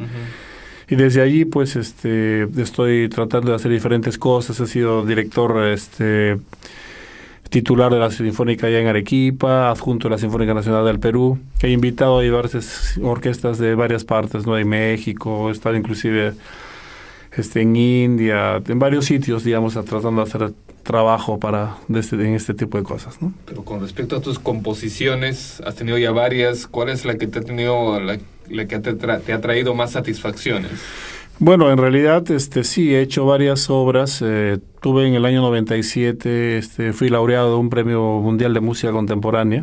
Y 0.88 0.94
desde 0.94 1.20
allí, 1.20 1.44
pues, 1.44 1.74
este, 1.74 2.44
estoy 2.61 3.09
tratando 3.09 3.50
de 3.50 3.57
hacer 3.57 3.72
diferentes 3.72 4.18
cosas. 4.18 4.61
He 4.61 4.66
sido 4.66 5.05
director, 5.05 5.66
este, 5.66 6.38
titular 7.57 7.90
de 7.90 7.99
la 7.99 8.11
Sinfónica 8.11 8.66
allá 8.66 8.81
en 8.81 8.87
Arequipa, 8.87 9.71
adjunto 9.71 10.09
de 10.09 10.14
la 10.14 10.19
Sinfónica 10.19 10.53
Nacional 10.53 10.85
del 10.85 10.99
Perú. 11.01 11.38
He 11.62 11.71
invitado 11.71 12.19
a 12.19 12.23
diversas 12.23 12.99
orquestas 13.03 13.57
de 13.57 13.75
varias 13.75 14.05
partes, 14.05 14.47
¿no? 14.47 14.59
En 14.59 14.69
México, 14.69 15.49
he 15.49 15.53
estado 15.53 15.75
inclusive 15.75 16.35
este, 17.35 17.62
en 17.62 17.75
India, 17.77 18.61
en 18.69 18.79
varios 18.79 19.07
sitios, 19.07 19.42
digamos, 19.42 19.73
tratando 19.73 20.23
de 20.23 20.29
hacer 20.29 20.53
trabajo 20.83 21.40
para 21.40 21.77
de 21.88 22.01
este- 22.01 22.16
en 22.16 22.35
este 22.35 22.53
tipo 22.53 22.77
de 22.77 22.85
cosas, 22.85 23.23
¿no? 23.23 23.33
Pero 23.47 23.64
con 23.64 23.81
respecto 23.81 24.16
a 24.16 24.21
tus 24.21 24.38
composiciones, 24.38 25.62
has 25.64 25.77
tenido 25.77 25.97
ya 25.97 26.11
varias. 26.12 26.66
¿Cuál 26.66 26.90
es 26.90 27.07
la 27.07 27.16
que 27.16 27.27
te 27.27 27.38
ha 27.38 27.42
tenido, 27.42 27.99
la, 28.01 28.19
la 28.51 28.66
que 28.66 28.79
te, 28.81 28.92
te 28.92 29.33
ha 29.33 29.40
traído 29.40 29.75
más 29.75 29.92
satisfacciones? 29.92 30.73
Bueno, 31.38 31.70
en 31.70 31.77
realidad 31.77 32.31
este, 32.31 32.64
sí, 32.64 32.94
he 32.94 33.03
hecho 33.03 33.27
varias 33.27 33.68
obras. 33.68 34.22
eh, 34.25 34.59
tuve 34.81 35.07
en 35.07 35.14
el 35.14 35.27
año 35.27 35.42
97, 35.42 36.57
este, 36.57 36.92
fui 36.94 37.11
laureado 37.11 37.51
de 37.51 37.57
un 37.57 37.68
premio 37.68 38.20
mundial 38.20 38.55
de 38.55 38.61
música 38.61 38.90
contemporánea 38.90 39.62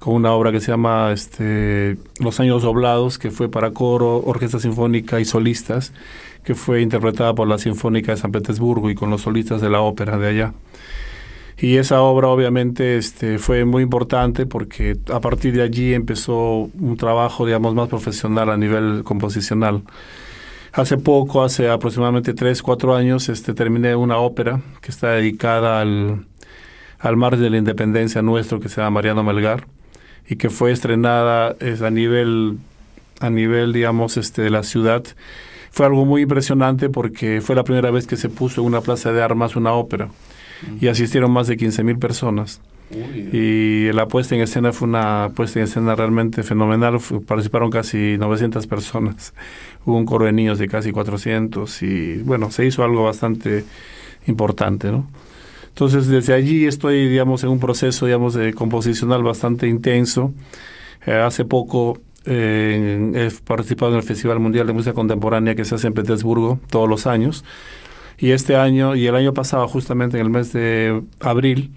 con 0.00 0.14
una 0.14 0.32
obra 0.32 0.50
que 0.50 0.60
se 0.60 0.72
llama 0.72 1.12
este, 1.12 1.96
Los 2.18 2.40
años 2.40 2.62
doblados, 2.62 3.18
que 3.18 3.30
fue 3.30 3.48
para 3.48 3.70
coro, 3.70 4.18
orquesta 4.24 4.58
sinfónica 4.58 5.20
y 5.20 5.24
solistas, 5.24 5.92
que 6.44 6.56
fue 6.56 6.82
interpretada 6.82 7.34
por 7.34 7.48
la 7.48 7.58
Sinfónica 7.58 8.12
de 8.12 8.18
San 8.18 8.32
Petersburgo 8.32 8.90
y 8.90 8.94
con 8.96 9.08
los 9.10 9.22
solistas 9.22 9.60
de 9.60 9.70
la 9.70 9.80
ópera 9.80 10.18
de 10.18 10.28
allá. 10.28 10.54
Y 11.58 11.76
esa 11.76 12.02
obra 12.02 12.28
obviamente 12.28 12.98
este, 12.98 13.38
fue 13.38 13.64
muy 13.64 13.82
importante 13.84 14.44
porque 14.44 14.96
a 15.12 15.20
partir 15.20 15.54
de 15.54 15.62
allí 15.62 15.94
empezó 15.94 16.68
un 16.78 16.96
trabajo, 16.96 17.46
digamos, 17.46 17.74
más 17.74 17.88
profesional 17.88 18.50
a 18.50 18.56
nivel 18.56 19.02
composicional. 19.04 19.82
Hace 20.76 20.98
poco, 20.98 21.42
hace 21.42 21.70
aproximadamente 21.70 22.34
3, 22.34 22.60
4 22.60 22.94
años, 22.94 23.30
este, 23.30 23.54
terminé 23.54 23.96
una 23.96 24.18
ópera 24.18 24.60
que 24.82 24.90
está 24.90 25.12
dedicada 25.12 25.80
al, 25.80 26.26
al 26.98 27.16
margen 27.16 27.40
de 27.40 27.48
la 27.48 27.56
independencia 27.56 28.20
nuestro, 28.20 28.60
que 28.60 28.68
se 28.68 28.82
llama 28.82 28.90
Mariano 28.90 29.22
Melgar, 29.22 29.66
y 30.28 30.36
que 30.36 30.50
fue 30.50 30.72
estrenada 30.72 31.56
es, 31.60 31.80
a 31.80 31.90
nivel, 31.90 32.58
a 33.20 33.30
nivel, 33.30 33.72
digamos, 33.72 34.18
este, 34.18 34.42
de 34.42 34.50
la 34.50 34.62
ciudad. 34.64 35.02
Fue 35.70 35.86
algo 35.86 36.04
muy 36.04 36.20
impresionante 36.20 36.90
porque 36.90 37.40
fue 37.40 37.56
la 37.56 37.64
primera 37.64 37.90
vez 37.90 38.06
que 38.06 38.18
se 38.18 38.28
puso 38.28 38.60
en 38.60 38.66
una 38.66 38.82
plaza 38.82 39.12
de 39.12 39.22
armas 39.22 39.56
una 39.56 39.72
ópera, 39.72 40.10
y 40.80 40.88
asistieron 40.88 41.30
más 41.30 41.46
de 41.46 41.56
15 41.56 41.84
mil 41.84 41.98
personas. 41.98 42.60
Y 43.32 43.90
la 43.92 44.06
puesta 44.06 44.36
en 44.36 44.42
escena 44.42 44.72
fue 44.72 44.86
una 44.86 45.30
puesta 45.34 45.58
en 45.58 45.64
escena 45.64 45.94
realmente 45.96 46.42
fenomenal. 46.42 46.98
Participaron 47.26 47.70
casi 47.70 48.16
900 48.18 48.66
personas. 48.66 49.34
Hubo 49.84 49.96
un 49.96 50.06
coro 50.06 50.26
de 50.26 50.32
niños 50.32 50.58
de 50.58 50.68
casi 50.68 50.92
400 50.92 51.82
y 51.82 52.18
bueno, 52.18 52.50
se 52.50 52.64
hizo 52.64 52.84
algo 52.84 53.04
bastante 53.04 53.64
importante, 54.26 54.90
¿no? 54.90 55.06
Entonces, 55.68 56.06
desde 56.06 56.32
allí 56.32 56.64
estoy, 56.64 57.06
digamos, 57.08 57.44
en 57.44 57.50
un 57.50 57.60
proceso, 57.60 58.06
digamos, 58.06 58.32
de 58.32 58.54
composicional 58.54 59.22
bastante 59.22 59.68
intenso. 59.68 60.32
Eh, 61.04 61.12
hace 61.12 61.44
poco 61.44 61.98
eh, 62.24 63.12
he 63.14 63.44
participado 63.44 63.92
en 63.92 63.98
el 63.98 64.02
Festival 64.02 64.40
Mundial 64.40 64.66
de 64.66 64.72
Música 64.72 64.94
Contemporánea 64.94 65.54
que 65.54 65.64
se 65.64 65.74
hace 65.74 65.88
en 65.88 65.92
Petersburgo 65.92 66.58
todos 66.70 66.88
los 66.88 67.06
años. 67.06 67.44
Y 68.18 68.30
este 68.30 68.56
año, 68.56 68.94
y 68.96 69.06
el 69.06 69.14
año 69.14 69.34
pasado, 69.34 69.68
justamente 69.68 70.18
en 70.18 70.24
el 70.24 70.30
mes 70.30 70.52
de 70.52 71.02
abril, 71.20 71.72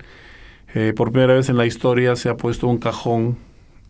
eh, 0.73 0.93
por 0.95 1.11
primera 1.11 1.33
vez 1.33 1.49
en 1.49 1.57
la 1.57 1.65
historia 1.65 2.15
se 2.15 2.29
ha 2.29 2.37
puesto 2.37 2.67
un 2.67 2.77
cajón 2.77 3.37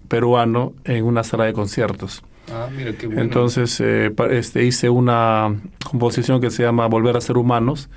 peruano 0.08 0.74
en 0.86 1.06
una 1.06 1.24
sala 1.24 1.46
de 1.46 1.54
conciertos. 1.54 2.24
Ah, 2.52 2.68
mira 2.76 2.94
qué 2.94 3.06
bueno. 3.06 3.22
Entonces 3.22 3.80
eh, 3.80 4.12
este, 4.32 4.66
hice 4.66 4.90
una 4.90 5.56
composición 5.90 6.42
que 6.42 6.50
se 6.50 6.64
llama 6.64 6.88
Volver 6.88 7.16
a 7.16 7.22
ser 7.22 7.38
humanos 7.38 7.90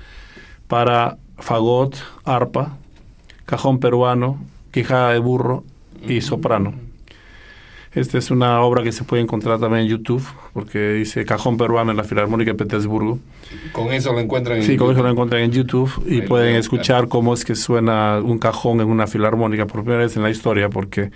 para 0.67 1.17
fagot, 1.37 1.95
arpa, 2.23 2.77
cajón 3.45 3.79
peruano, 3.79 4.39
quijada 4.71 5.13
de 5.13 5.19
burro 5.19 5.63
y 6.07 6.21
soprano. 6.21 6.73
Esta 7.95 8.17
es 8.17 8.31
una 8.31 8.59
obra 8.61 8.81
que 8.81 8.91
se 8.91 9.03
puede 9.03 9.21
encontrar 9.21 9.59
también 9.59 9.83
en 9.83 9.87
YouTube, 9.89 10.23
porque 10.53 10.93
dice 10.93 11.25
Cajón 11.25 11.57
Peruano 11.57 11.91
en 11.91 11.97
la 11.97 12.03
Filarmónica 12.03 12.51
de 12.51 12.57
Petersburgo. 12.57 13.19
Con 13.71 13.93
eso 13.93 14.13
lo 14.13 14.19
encuentran 14.19 14.57
en 14.57 14.63
Sí, 14.63 14.77
con 14.77 14.87
eso 14.87 14.93
YouTube. 14.93 15.03
lo 15.05 15.11
encuentran 15.11 15.41
en 15.43 15.51
YouTube 15.51 16.03
y 16.07 16.21
Ahí 16.21 16.27
pueden 16.27 16.55
escuchar 16.55 17.07
cómo 17.07 17.35
es 17.35 17.45
que 17.45 17.53
suena 17.53 18.19
un 18.19 18.39
cajón 18.39 18.81
en 18.81 18.87
una 18.87 19.05
filarmónica 19.05 19.67
por 19.67 19.81
primera 19.83 20.01
vez 20.03 20.17
en 20.17 20.23
la 20.23 20.31
historia, 20.31 20.69
porque 20.69 21.11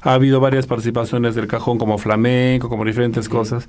ha 0.00 0.14
habido 0.14 0.40
varias 0.40 0.66
participaciones 0.66 1.34
del 1.34 1.46
cajón 1.48 1.76
como 1.76 1.98
flamenco, 1.98 2.70
como 2.70 2.86
diferentes 2.86 3.28
cosas, 3.28 3.68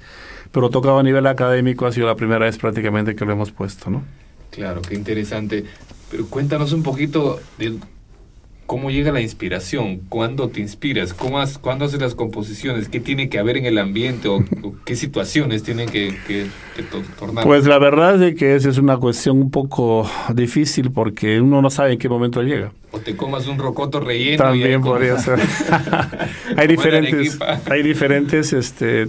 pero 0.53 0.69
tocado 0.69 0.99
a 0.99 1.03
nivel 1.03 1.27
académico 1.27 1.85
ha 1.85 1.91
sido 1.91 2.07
la 2.07 2.15
primera 2.15 2.45
vez 2.45 2.57
prácticamente 2.57 3.13
que 3.13 3.25
lo 3.25 3.33
hemos 3.33 3.51
puesto, 3.51 3.89
¿no? 3.89 4.03
Claro, 4.51 4.81
qué 4.81 4.95
interesante. 4.95 5.65
Pero 6.09 6.27
cuéntanos 6.27 6.71
un 6.71 6.83
poquito 6.83 7.41
de 7.57 7.73
cómo 8.73 8.89
llega 8.89 9.11
la 9.11 9.21
inspiración, 9.21 9.99
cuándo 10.09 10.49
te 10.49 10.59
inspiras, 10.59 11.13
cómo 11.13 11.37
has- 11.37 11.59
cuándo 11.59 11.85
haces 11.85 12.01
las 12.01 12.15
composiciones, 12.15 12.89
qué 12.89 12.99
tiene 12.99 13.29
que 13.29 13.37
haber 13.37 13.55
en 13.57 13.67
el 13.67 13.77
ambiente 13.77 14.27
o, 14.27 14.37
o 14.37 14.73
qué 14.83 14.95
situaciones 14.95 15.61
tienen 15.61 15.87
que, 15.89 16.15
que, 16.25 16.47
que 16.75 16.81
to- 16.81 17.03
tornar. 17.19 17.43
Pues 17.45 17.67
la 17.67 17.77
verdad 17.77 18.19
es 18.23 18.33
que 18.33 18.55
esa 18.55 18.69
es 18.69 18.79
una 18.79 18.97
cuestión 18.97 19.37
un 19.37 19.51
poco 19.51 20.09
difícil 20.33 20.89
porque 20.89 21.39
uno 21.39 21.61
no 21.61 21.69
sabe 21.69 21.93
en 21.93 21.99
qué 21.99 22.09
momento 22.09 22.41
llega. 22.41 22.71
o 22.91 22.97
te 22.97 23.15
comas 23.15 23.45
un 23.45 23.59
rocoto 23.59 23.99
relleno. 23.99 24.33
y 24.33 24.37
También 24.37 24.81
podría 24.81 25.17
comienzas- 25.17 25.39
ser. 25.39 26.29
hay 26.57 26.67
diferentes, 26.67 27.37
hay 27.69 27.83
diferentes 27.83 28.53
este, 28.53 29.07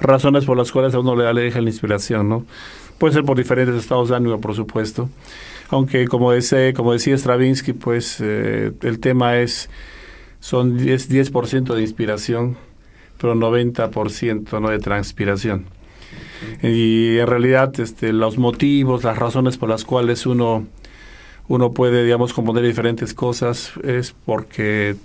razones 0.00 0.46
por 0.46 0.56
las 0.56 0.72
cuales 0.72 0.94
a 0.94 1.00
uno 1.00 1.14
le 1.16 1.24
da 1.24 1.34
le 1.34 1.42
deja 1.42 1.60
la 1.60 1.68
inspiración, 1.68 2.30
¿no? 2.30 2.46
Puede 2.96 3.12
ser 3.12 3.24
por 3.24 3.36
diferentes 3.36 3.74
estados 3.76 4.08
de 4.08 4.16
ánimo, 4.16 4.40
por 4.40 4.54
supuesto. 4.54 5.10
Aunque, 5.72 6.06
como, 6.06 6.32
dice, 6.32 6.74
como 6.74 6.92
decía 6.92 7.16
Stravinsky, 7.16 7.72
pues 7.72 8.18
eh, 8.20 8.72
el 8.82 8.98
tema 9.00 9.38
es, 9.38 9.70
son 10.38 10.78
10%, 10.78 11.08
10 11.08 11.08
de 11.74 11.80
inspiración, 11.80 12.56
pero 13.18 13.34
90% 13.34 14.60
¿no? 14.60 14.68
de 14.68 14.78
transpiración. 14.78 15.64
Y 16.62 17.18
en 17.18 17.26
realidad 17.26 17.72
este, 17.80 18.12
los 18.12 18.36
motivos, 18.36 19.02
las 19.02 19.16
razones 19.18 19.56
por 19.56 19.68
las 19.70 19.84
cuales 19.84 20.26
uno, 20.26 20.66
uno 21.48 21.72
puede, 21.72 22.04
digamos, 22.04 22.32
componer 22.34 22.64
diferentes 22.64 23.14
cosas 23.14 23.72
es 23.82 24.14
porque, 24.26 24.96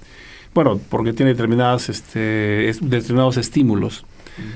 bueno, 0.53 0.79
porque 0.89 1.13
tiene 1.13 1.31
determinadas, 1.31 1.87
este, 1.89 2.67
es- 2.69 2.81
determinados 2.89 3.37
estímulos. 3.37 4.05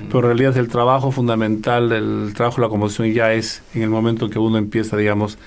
Pero 0.08 0.20
en 0.20 0.26
realidad 0.26 0.58
el 0.58 0.68
trabajo 0.68 1.12
fundamental, 1.12 1.92
el 1.92 2.34
trabajo 2.36 2.58
de 2.58 2.64
la 2.64 2.70
composición 2.70 3.14
ya 3.14 3.34
es 3.34 3.64
en 3.74 3.82
el 3.84 3.90
momento 3.90 4.26
en 4.26 4.32
que 4.32 4.38
uno 4.40 4.58
empieza, 4.60 4.96
digamos, 4.98 5.40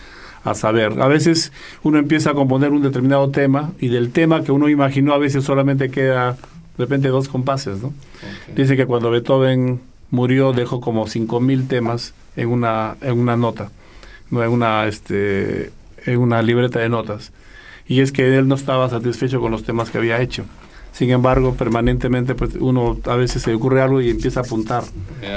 a 0.44 0.54
saber. 0.54 1.00
A 1.00 1.09
veces 1.09 1.52
uno 1.83 1.98
empieza 1.98 2.30
a 2.30 2.35
componer 2.35 2.70
un 2.70 2.83
determinado 2.83 3.30
tema 3.30 3.72
y 3.80 3.88
del 3.88 4.11
tema 4.12 4.44
que 4.44 4.52
uno 4.52 4.68
imaginó 4.68 5.14
a 5.14 5.18
veces 5.18 5.44
solamente 5.44 5.90
queda 5.90 6.33
de 6.33 6.85
repente 6.85 7.09
dos 7.09 7.28
compases, 7.28 7.83
¿no? 7.83 7.92
Dice 8.54 8.76
que 8.76 8.87
cuando 8.87 9.11
Beethoven 9.11 9.80
murió 10.11 10.52
dejó 10.52 10.80
como 10.80 11.07
5.000 11.07 11.66
temas 11.66 12.14
en 12.37 12.48
una, 12.48 12.96
en 13.00 13.18
una 13.18 13.37
nota, 13.37 13.70
no 14.30 14.42
en 14.42 14.50
una, 14.50 14.87
este, 14.87 15.70
en 16.04 16.18
una 16.18 16.42
libreta 16.42 16.80
de 16.80 16.88
notas. 16.88 17.33
Y 17.87 18.00
es 18.00 18.12
que 18.12 18.37
él 18.37 18.48
no 18.48 18.54
estaba 18.54 18.88
satisfecho 18.88 19.40
con 19.40 19.50
los 19.50 19.64
temas 19.64 19.90
que 19.90 19.98
había 19.98 20.20
hecho. 20.20 20.44
Sin 20.92 21.11
embargo, 21.11 21.54
permanentemente 21.54 22.35
pues 22.35 22.54
uno 22.54 22.98
a 23.04 23.16
veces 23.16 23.42
se 23.42 23.50
le 23.50 23.57
ocurre 23.57 23.83
algo 23.83 24.00
y 24.00 24.11
empieza 24.11 24.40
a 24.40 24.42
apuntar 24.44 24.85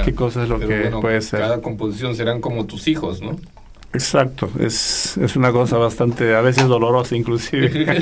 qué 0.04 0.14
cosa 0.14 0.44
es 0.44 0.48
lo 0.48 0.58
Pero 0.58 0.68
que 0.68 0.80
bueno, 0.82 1.00
puede 1.00 1.20
ser. 1.20 1.40
Cada 1.40 1.60
composición 1.60 2.14
serán 2.14 2.40
como 2.40 2.66
tus 2.66 2.86
hijos, 2.88 3.20
¿no? 3.20 3.36
Exacto, 3.92 4.50
es, 4.60 5.16
es 5.16 5.36
una 5.36 5.50
cosa 5.50 5.78
bastante, 5.78 6.34
a 6.34 6.40
veces 6.40 6.66
dolorosa 6.66 7.16
inclusive. 7.16 7.86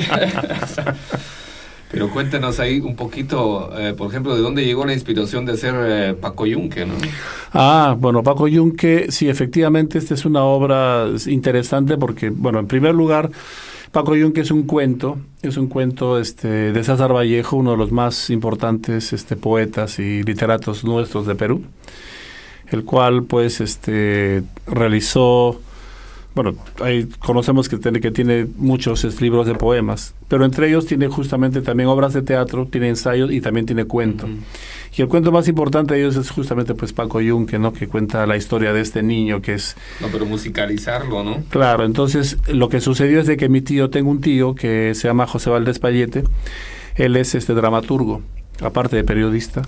Pero 1.89 2.09
cuéntanos 2.09 2.59
ahí 2.59 2.81
un 2.81 2.97
poquito, 2.97 3.71
eh, 3.79 3.93
por 3.93 4.09
ejemplo, 4.09 4.35
de 4.35 4.41
dónde 4.41 4.65
llegó 4.65 4.85
la 4.85 4.93
inspiración 4.93 5.45
de 5.45 5.53
hacer 5.53 5.73
eh, 5.77 6.13
Paco 6.19 6.45
Yunque, 6.45 6.85
¿no? 6.85 6.95
Ah, 7.53 7.95
bueno, 7.97 8.23
Paco 8.23 8.49
Yunque, 8.49 9.07
sí, 9.09 9.29
efectivamente, 9.29 9.97
esta 9.97 10.13
es 10.13 10.25
una 10.25 10.43
obra 10.43 11.07
interesante 11.27 11.97
porque, 11.97 12.29
bueno, 12.29 12.59
en 12.59 12.67
primer 12.67 12.93
lugar, 12.93 13.29
Paco 13.91 14.17
Yunque 14.17 14.41
es 14.41 14.51
un 14.51 14.63
cuento, 14.63 15.17
es 15.41 15.55
un 15.55 15.67
cuento 15.67 16.19
este, 16.19 16.73
de 16.73 16.83
César 16.83 17.13
Vallejo, 17.13 17.55
uno 17.55 17.71
de 17.71 17.77
los 17.77 17.93
más 17.93 18.29
importantes 18.31 19.13
este, 19.13 19.37
poetas 19.37 19.97
y 19.99 20.23
literatos 20.23 20.83
nuestros 20.83 21.25
de 21.25 21.35
Perú, 21.35 21.63
el 22.69 22.83
cual, 22.83 23.23
pues, 23.23 23.61
este, 23.61 24.43
realizó, 24.65 25.61
bueno, 26.37 26.55
ahí 26.81 27.07
conocemos 27.19 27.67
que 27.67 27.77
tiene, 27.77 27.99
que 27.99 28.11
tiene 28.11 28.45
muchos 28.57 29.19
libros 29.21 29.47
de 29.47 29.55
poemas, 29.55 30.13
pero 30.27 30.45
entre 30.45 30.69
ellos 30.69 30.85
tiene 30.85 31.07
justamente 31.07 31.61
también 31.61 31.89
obras 31.89 32.13
de 32.13 32.21
teatro, 32.21 32.67
tiene 32.71 32.89
ensayos 32.89 33.31
y 33.31 33.41
también 33.41 33.65
tiene 33.65 33.85
cuento. 33.85 34.27
Y 34.95 35.01
el 35.01 35.07
cuento 35.07 35.31
más 35.31 35.47
importante 35.47 35.95
de 35.95 36.01
ellos 36.01 36.15
es 36.15 36.29
justamente 36.29 36.75
pues 36.75 36.93
Paco 36.93 37.21
Yunque, 37.21 37.57
¿no? 37.59 37.73
Que 37.73 37.87
cuenta 37.87 38.25
la 38.27 38.37
historia 38.37 38.71
de 38.71 38.81
este 38.81 39.01
niño 39.03 39.41
que 39.41 39.55
es... 39.55 39.75
No, 39.99 40.07
pero 40.11 40.25
musicalizarlo, 40.27 41.23
¿no? 41.23 41.43
Claro, 41.49 41.83
entonces 41.85 42.37
lo 42.47 42.69
que 42.69 42.81
sucedió 42.81 43.19
es 43.19 43.25
de 43.27 43.35
que 43.35 43.49
mi 43.49 43.61
tío, 43.61 43.89
tengo 43.89 44.11
un 44.11 44.21
tío 44.21 44.53
que 44.53 44.93
se 44.95 45.07
llama 45.07 45.25
José 45.27 45.49
Valdés 45.49 45.79
Payete, 45.79 46.23
él 46.95 47.15
es 47.15 47.33
este 47.35 47.53
dramaturgo, 47.53 48.21
aparte 48.61 48.95
de 48.95 49.03
periodista, 49.03 49.63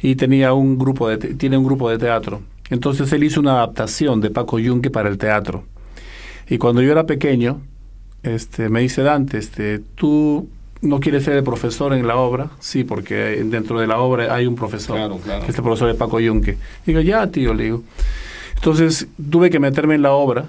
y 0.00 0.16
tenía 0.16 0.52
un 0.54 0.78
grupo 0.78 1.08
de 1.08 1.18
te- 1.18 1.34
tiene 1.34 1.56
un 1.58 1.64
grupo 1.64 1.88
de 1.90 1.98
teatro. 1.98 2.40
Entonces 2.70 3.10
él 3.12 3.24
hizo 3.24 3.40
una 3.40 3.52
adaptación 3.52 4.20
de 4.20 4.28
Paco 4.30 4.58
Yunque 4.58 4.90
para 4.90 5.08
el 5.08 5.16
teatro. 5.16 5.64
Y 6.48 6.58
cuando 6.58 6.82
yo 6.82 6.92
era 6.92 7.04
pequeño, 7.06 7.60
este, 8.22 8.68
me 8.68 8.80
dice 8.80 9.02
Dante, 9.02 9.38
este, 9.38 9.80
tú 9.94 10.48
no 10.80 11.00
quieres 11.00 11.24
ser 11.24 11.34
el 11.36 11.42
profesor 11.44 11.92
en 11.92 12.06
la 12.06 12.16
obra, 12.16 12.50
sí, 12.60 12.84
porque 12.84 13.14
dentro 13.44 13.80
de 13.80 13.86
la 13.86 13.98
obra 13.98 14.34
hay 14.34 14.46
un 14.46 14.54
profesor, 14.54 14.96
Claro, 14.96 15.18
claro. 15.18 15.44
es 15.46 15.56
el 15.56 15.62
profesor 15.62 15.88
de 15.88 15.94
Paco 15.94 16.20
Yunque. 16.20 16.56
Digo, 16.86 17.00
ya, 17.00 17.26
tío, 17.30 17.52
le 17.54 17.64
digo. 17.64 17.82
Entonces 18.54 19.08
tuve 19.30 19.50
que 19.50 19.60
meterme 19.60 19.94
en 19.96 20.02
la 20.02 20.12
obra, 20.12 20.46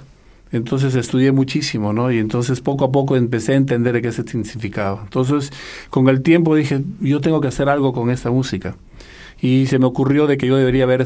entonces 0.52 0.96
estudié 0.96 1.32
muchísimo, 1.32 1.94
¿no? 1.94 2.12
Y 2.12 2.18
entonces 2.18 2.60
poco 2.62 2.86
a 2.86 2.92
poco 2.92 3.16
empecé 3.16 3.54
a 3.54 3.58
entender 3.58 4.02
qué 4.02 4.12
significaba. 4.12 5.02
Entonces, 5.04 5.52
con 5.90 6.08
el 6.10 6.22
tiempo 6.22 6.56
dije, 6.56 6.82
yo 7.02 7.22
tengo 7.22 7.40
que 7.42 7.48
hacer 7.50 7.70
algo 7.70 7.94
con 7.94 8.10
esta 8.10 8.32
música. 8.32 8.76
Y 9.42 9.68
se 9.68 9.78
me 9.80 9.86
ocurrió 9.86 10.26
de 10.28 10.38
que 10.38 10.48
yo 10.48 10.58
debería 10.58 10.86
ver, 10.88 11.06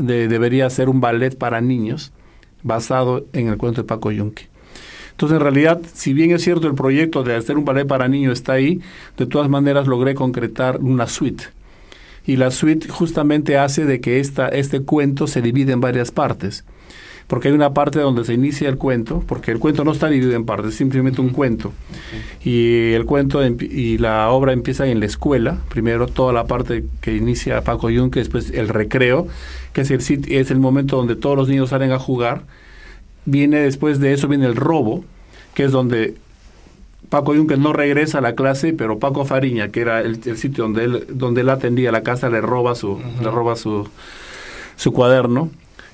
de- 0.00 0.28
debería 0.28 0.66
hacer 0.66 0.88
un 0.88 1.00
ballet 1.00 1.36
para 1.36 1.60
niños 1.60 2.12
basado 2.62 3.26
en 3.32 3.48
el 3.48 3.56
cuento 3.56 3.82
de 3.82 3.88
Paco 3.88 4.10
Yunque. 4.10 4.48
Entonces, 5.12 5.36
en 5.36 5.42
realidad, 5.42 5.80
si 5.92 6.14
bien 6.14 6.30
es 6.30 6.42
cierto 6.42 6.66
el 6.66 6.74
proyecto 6.74 7.22
de 7.22 7.36
hacer 7.36 7.58
un 7.58 7.64
ballet 7.64 7.86
para 7.86 8.08
niños 8.08 8.32
está 8.32 8.54
ahí, 8.54 8.80
de 9.18 9.26
todas 9.26 9.50
maneras 9.50 9.86
logré 9.86 10.14
concretar 10.14 10.78
una 10.80 11.06
suite. 11.06 11.44
Y 12.26 12.36
la 12.36 12.50
suite 12.50 12.88
justamente 12.88 13.58
hace 13.58 13.84
de 13.84 14.00
que 14.00 14.20
esta, 14.20 14.48
este 14.48 14.80
cuento 14.80 15.26
se 15.26 15.42
divide 15.42 15.72
en 15.72 15.80
varias 15.80 16.10
partes. 16.10 16.64
Porque 17.30 17.46
hay 17.46 17.54
una 17.54 17.72
parte 17.72 18.00
donde 18.00 18.24
se 18.24 18.34
inicia 18.34 18.68
el 18.68 18.76
cuento, 18.76 19.22
porque 19.24 19.52
el 19.52 19.60
cuento 19.60 19.84
no 19.84 19.92
está 19.92 20.08
dividido 20.08 20.34
en 20.34 20.44
partes, 20.44 20.70
es 20.72 20.74
simplemente 20.76 21.20
un 21.20 21.28
cuento. 21.28 21.72
Y 22.44 22.90
el 22.92 23.04
cuento 23.06 23.40
y 23.46 23.98
la 23.98 24.30
obra 24.30 24.52
empieza 24.52 24.84
en 24.88 24.98
la 24.98 25.06
escuela, 25.06 25.58
primero 25.68 26.08
toda 26.08 26.32
la 26.32 26.46
parte 26.48 26.84
que 27.00 27.14
inicia 27.16 27.62
Paco 27.62 27.88
Yunque, 27.88 28.18
después 28.18 28.50
el 28.50 28.68
recreo, 28.68 29.28
que 29.72 29.82
es 29.82 29.92
el, 29.92 30.00
sit- 30.00 30.26
es 30.28 30.50
el 30.50 30.58
momento 30.58 30.96
donde 30.96 31.14
todos 31.14 31.36
los 31.36 31.48
niños 31.48 31.68
salen 31.70 31.92
a 31.92 32.00
jugar. 32.00 32.42
Viene 33.26 33.58
después 33.60 34.00
de 34.00 34.12
eso, 34.12 34.26
viene 34.26 34.46
el 34.46 34.56
robo, 34.56 35.04
que 35.54 35.62
es 35.62 35.70
donde 35.70 36.16
Paco 37.10 37.32
Yunque 37.36 37.56
no 37.56 37.72
regresa 37.72 38.18
a 38.18 38.22
la 38.22 38.34
clase, 38.34 38.72
pero 38.72 38.98
Paco 38.98 39.24
Fariña, 39.24 39.68
que 39.68 39.82
era 39.82 40.00
el, 40.00 40.18
el 40.24 40.36
sitio 40.36 40.64
donde 40.64 40.82
él, 40.82 41.06
donde 41.10 41.42
él 41.42 41.48
atendía 41.50 41.92
la 41.92 42.02
casa, 42.02 42.28
le 42.28 42.40
roba 42.40 42.74
su, 42.74 43.00
le 43.22 43.30
roba 43.30 43.54
su, 43.54 43.88
su 44.74 44.92
cuaderno. 44.92 45.50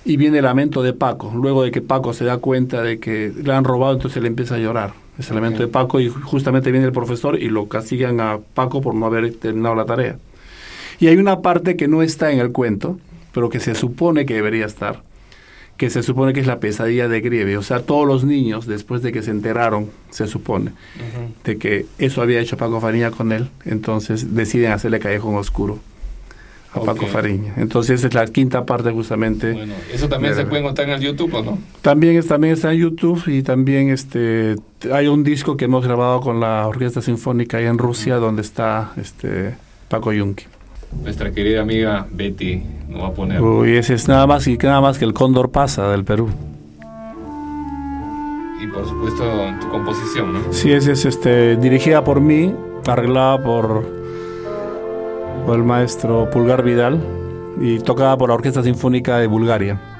Y 0.08 0.16
viene 0.16 0.38
el 0.38 0.44
lamento 0.44 0.84
de 0.84 0.92
Paco, 0.92 1.32
luego 1.34 1.64
de 1.64 1.72
que 1.72 1.82
Paco 1.82 2.12
se 2.12 2.24
da 2.24 2.38
cuenta 2.38 2.80
de 2.80 3.00
que 3.00 3.32
le 3.42 3.52
han 3.52 3.64
robado, 3.64 3.94
entonces 3.94 4.18
él 4.18 4.26
empieza 4.26 4.54
a 4.54 4.58
llorar. 4.58 4.92
Es 5.18 5.30
el 5.30 5.34
lamento 5.34 5.62
de 5.62 5.66
Paco 5.66 5.98
y 5.98 6.08
justamente 6.08 6.70
viene 6.70 6.86
el 6.86 6.92
profesor 6.92 7.42
y 7.42 7.48
lo 7.48 7.66
castigan 7.66 8.20
a 8.20 8.38
Paco 8.54 8.80
por 8.80 8.94
no 8.94 9.06
haber 9.06 9.34
terminado 9.34 9.74
la 9.74 9.84
tarea. 9.84 10.16
Y 11.00 11.08
hay 11.08 11.16
una 11.16 11.40
parte 11.42 11.74
que 11.74 11.88
no 11.88 12.02
está 12.02 12.30
en 12.30 12.38
el 12.38 12.52
cuento, 12.52 13.00
pero 13.32 13.48
que 13.48 13.58
se 13.58 13.74
supone 13.74 14.26
que 14.26 14.34
debería 14.34 14.66
estar, 14.66 15.02
que 15.76 15.90
se 15.90 16.04
supone 16.04 16.32
que 16.32 16.38
es 16.38 16.46
la 16.46 16.60
pesadilla 16.60 17.08
de 17.08 17.20
Grieve. 17.20 17.56
O 17.56 17.62
sea, 17.62 17.80
todos 17.80 18.06
los 18.06 18.22
niños, 18.22 18.66
después 18.66 19.02
de 19.02 19.10
que 19.10 19.24
se 19.24 19.32
enteraron, 19.32 19.90
se 20.10 20.28
supone, 20.28 20.70
de 21.42 21.58
que 21.58 21.86
eso 21.98 22.22
había 22.22 22.38
hecho 22.38 22.56
Paco 22.56 22.80
Fariña 22.80 23.10
con 23.10 23.32
él, 23.32 23.48
entonces 23.64 24.36
deciden 24.36 24.70
hacerle 24.70 25.00
Callejón 25.00 25.34
Oscuro 25.34 25.80
a 26.82 26.84
Paco. 26.84 27.06
Fariña. 27.06 27.54
Entonces 27.56 27.98
esa 28.00 28.08
es 28.08 28.14
la 28.14 28.26
quinta 28.26 28.64
parte 28.66 28.90
justamente. 28.90 29.52
Bueno, 29.52 29.74
eso 29.92 30.08
también 30.08 30.34
de- 30.34 30.42
se 30.42 30.46
puede 30.46 30.62
encontrar 30.62 30.88
en 30.88 30.94
el 30.94 31.00
YouTube, 31.00 31.34
¿o 31.34 31.42
no? 31.42 31.58
También, 31.82 32.16
es- 32.16 32.26
también 32.26 32.54
está 32.54 32.72
en 32.72 32.78
YouTube 32.80 33.22
y 33.28 33.42
también 33.42 33.90
este 33.90 34.56
hay 34.92 35.08
un 35.08 35.24
disco 35.24 35.56
que 35.56 35.64
hemos 35.66 35.84
grabado 35.86 36.20
con 36.20 36.40
la 36.40 36.66
Orquesta 36.66 37.00
Sinfónica 37.02 37.58
ahí 37.58 37.64
en 37.66 37.78
Rusia 37.78 38.16
donde 38.16 38.42
está 38.42 38.92
este 38.96 39.54
Paco 39.88 40.12
Yunque. 40.12 40.44
Nuestra 41.02 41.32
querida 41.32 41.62
amiga 41.62 42.06
Betty 42.10 42.62
nos 42.88 43.02
va 43.02 43.06
a 43.08 43.12
poner. 43.12 43.40
Uy, 43.42 43.76
ese 43.76 43.94
es 43.94 44.06
nada 44.08 44.26
más 44.26 44.46
y 44.46 44.56
nada 44.56 44.80
más 44.80 44.98
que 44.98 45.04
el 45.04 45.12
Cóndor 45.14 45.50
pasa 45.50 45.90
del 45.90 46.04
Perú. 46.04 46.28
Y 48.62 48.66
por 48.68 48.88
supuesto 48.88 49.24
tu 49.60 49.68
composición, 49.68 50.32
¿no? 50.32 50.38
Sí, 50.52 50.72
ese 50.72 50.92
es 50.92 51.04
este 51.04 51.56
dirigida 51.56 52.02
por 52.04 52.20
mí, 52.20 52.54
arreglada 52.86 53.42
por, 53.42 53.84
por 55.46 55.56
el 55.56 55.64
maestro 55.64 56.28
Pulgar 56.28 56.62
Vidal 56.64 57.00
y 57.60 57.78
tocada 57.78 58.18
por 58.18 58.28
la 58.28 58.34
Orquesta 58.34 58.64
Sinfónica 58.64 59.18
de 59.18 59.28
Bulgaria. 59.28 59.95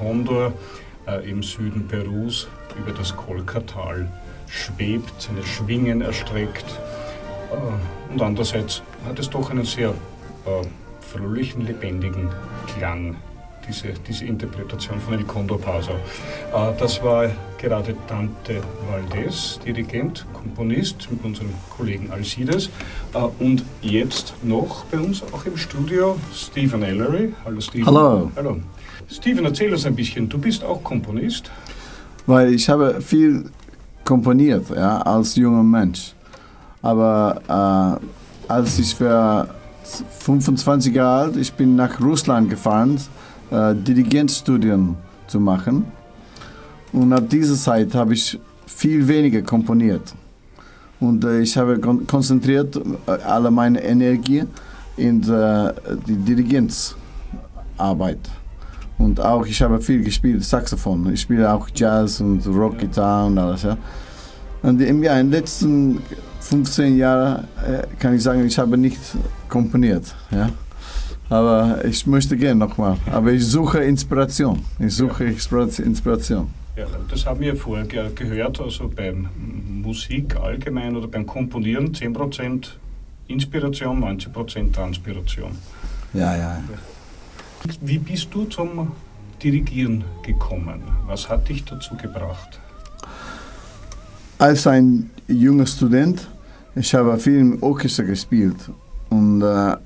Kondor 0.00 0.54
äh, 1.06 1.30
im 1.30 1.42
Süden 1.42 1.86
Perus 1.86 2.48
über 2.78 2.92
das 2.92 3.14
Kolkatal 3.14 4.10
schwebt, 4.48 5.12
seine 5.18 5.42
Schwingen 5.42 6.00
erstreckt. 6.00 6.64
Äh, 7.52 8.12
und 8.12 8.22
andererseits 8.22 8.82
hat 9.06 9.18
es 9.18 9.28
doch 9.28 9.50
einen 9.50 9.66
sehr 9.66 9.90
äh, 9.90 10.66
fröhlichen, 11.00 11.66
lebendigen 11.66 12.30
Klang. 12.66 13.16
diese, 13.68 13.88
diese 14.08 14.24
Interpretation 14.24 14.98
von 15.00 15.14
El 15.14 15.24
Condor 15.24 15.60
Paso. 15.60 15.92
Äh, 15.92 16.72
das 16.78 17.02
war 17.02 17.30
gerade 17.58 17.94
Dante 18.08 18.62
Valdez, 18.88 19.60
Dirigent, 19.64 20.26
Komponist 20.32 21.08
mit 21.10 21.22
unserem 21.24 21.50
Kollegen 21.76 22.10
Alcides. 22.10 22.70
Äh, 23.12 23.18
und 23.38 23.64
jetzt 23.82 24.34
noch 24.42 24.84
bei 24.86 24.98
uns 24.98 25.22
auch 25.32 25.44
im 25.44 25.56
Studio 25.56 26.16
Stephen 26.34 26.82
Ellery. 26.82 27.34
Hallo 27.44 27.60
Stephen. 27.60 27.86
Hallo. 27.86 28.30
Hallo. 28.34 28.56
Stephen, 29.08 29.44
erzähl 29.44 29.72
uns 29.72 29.86
ein 29.86 29.94
bisschen. 29.94 30.28
Du 30.28 30.38
bist 30.38 30.64
auch 30.64 30.82
Komponist. 30.82 31.50
Weil 32.26 32.54
ich 32.54 32.68
habe 32.68 33.00
viel 33.00 33.50
komponiert 34.04 34.68
ja, 34.70 35.00
als 35.02 35.36
junger 35.36 35.62
Mensch. 35.62 36.14
Aber 36.82 38.00
äh, 38.48 38.52
als 38.52 38.78
ich 38.78 39.00
war 39.00 39.48
25 40.20 40.94
Jahre 40.94 41.26
alt, 41.26 41.36
ich 41.36 41.52
bin 41.52 41.76
nach 41.76 42.00
Russland 42.00 42.50
gefahren, 42.50 43.00
äh, 43.50 43.74
Dirigentstudien 43.74 44.96
zu 45.26 45.40
machen. 45.40 45.86
Und 46.92 47.12
ab 47.12 47.28
dieser 47.28 47.54
Zeit 47.54 47.94
habe 47.94 48.14
ich 48.14 48.38
viel 48.66 49.06
weniger 49.06 49.42
komponiert. 49.42 50.14
Und 50.98 51.24
äh, 51.24 51.40
ich 51.40 51.56
habe 51.56 51.78
kon 51.78 52.06
konzentriert 52.06 52.76
äh, 52.76 53.10
alle 53.24 53.50
meine 53.50 53.82
Energie 53.82 54.44
in 54.96 55.22
äh, 55.22 55.72
die 56.06 56.16
Dirigenzarbeit. 56.16 58.18
Und 59.00 59.18
auch, 59.18 59.46
ich 59.46 59.62
habe 59.62 59.80
viel 59.80 60.04
gespielt, 60.04 60.44
Saxophon. 60.44 61.10
Ich 61.12 61.22
spiele 61.22 61.50
auch 61.50 61.68
Jazz 61.74 62.20
und 62.20 62.46
Rockgitarre 62.46 63.26
und 63.28 63.38
alles. 63.38 63.62
Ja. 63.62 63.78
Und 64.62 64.80
im 64.82 65.02
Jahr, 65.02 65.18
in 65.18 65.30
den 65.30 65.40
letzten 65.40 66.02
15 66.40 66.98
Jahren 66.98 67.44
äh, 67.66 67.82
kann 67.98 68.14
ich 68.14 68.22
sagen, 68.22 68.44
ich 68.44 68.58
habe 68.58 68.76
nicht 68.76 69.00
komponiert. 69.48 70.14
Ja. 70.30 70.50
Aber 71.30 71.82
ich 71.84 72.06
möchte 72.06 72.36
gerne 72.36 72.56
nochmal. 72.56 72.98
Aber 73.10 73.32
ich 73.32 73.46
suche 73.46 73.78
Inspiration. 73.78 74.62
Ich 74.78 74.94
suche 74.94 75.24
Inspiration. 75.24 76.50
Ja, 76.76 76.84
das 77.08 77.24
haben 77.24 77.40
wir 77.40 77.56
vorher 77.56 77.86
ge 77.86 78.10
gehört, 78.14 78.60
also 78.60 78.90
beim 78.94 79.28
Musik 79.82 80.36
allgemein 80.36 80.94
oder 80.94 81.08
beim 81.08 81.24
Komponieren 81.26 81.92
10% 81.92 82.68
Inspiration, 83.28 84.04
90% 84.04 84.72
Transpiration. 84.72 85.52
Ja, 86.12 86.36
ja. 86.36 86.62
Wie 87.82 87.98
bist 87.98 88.28
du 88.32 88.44
zum 88.44 88.92
Dirigieren 89.42 90.04
gekommen? 90.22 90.82
Was 91.06 91.28
hat 91.28 91.48
dich 91.48 91.64
dazu 91.64 91.94
gebracht? 91.96 92.58
Als 94.38 94.66
ein 94.66 95.10
junger 95.28 95.66
Student, 95.66 96.26
ich 96.74 96.94
habe 96.94 97.18
viel 97.18 97.38
im 97.38 97.62
Orchester 97.62 98.04
gespielt. 98.04 98.56
Und 99.10 99.42
äh, 99.42 99.76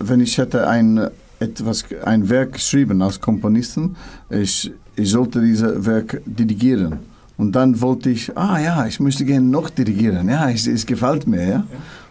wenn 0.00 0.20
ich 0.20 0.36
hätte 0.38 0.66
ein, 0.66 1.08
etwas, 1.38 1.84
ein 2.04 2.28
Werk 2.28 2.54
geschrieben 2.54 3.02
als 3.02 3.20
Komponisten, 3.20 3.96
ich, 4.30 4.72
ich 4.96 5.10
sollte 5.10 5.40
dieses 5.40 5.86
Werk 5.86 6.20
dirigieren. 6.24 6.98
Und 7.36 7.52
dann 7.52 7.80
wollte 7.80 8.10
ich, 8.10 8.36
ah 8.36 8.58
ja, 8.58 8.86
ich 8.86 8.98
möchte 8.98 9.24
gerne 9.24 9.46
noch 9.46 9.70
dirigieren. 9.70 10.28
Ja, 10.28 10.50
es, 10.50 10.66
es 10.66 10.84
gefällt 10.84 11.28
mir. 11.28 11.48
Ja? 11.48 11.64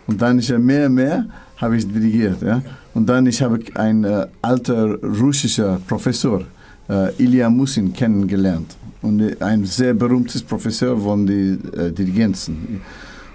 Und 0.06 0.22
dann 0.22 0.40
ist 0.40 0.48
ja 0.48 0.58
mehr 0.58 0.86
und 0.86 0.94
mehr 0.94 1.26
habe 1.58 1.76
ich 1.76 1.86
dirigiert. 1.86 2.42
Ja? 2.42 2.62
Und 2.98 3.08
dann 3.08 3.28
ich 3.28 3.44
habe 3.44 3.60
einen 3.76 4.06
äh, 4.06 4.26
alter 4.42 5.00
russischer 5.04 5.80
Professor, 5.88 6.42
äh, 6.90 7.24
Ilya 7.24 7.48
Musin, 7.48 7.94
kennengelernt. 7.94 8.76
Und 9.04 9.20
äh, 9.20 9.36
ein 9.40 9.66
sehr 9.66 9.94
berühmtes 9.94 10.42
Professor 10.42 11.00
von 11.00 11.28
den 11.28 11.62
äh, 11.74 11.92
Dirigenzen. 11.92 12.82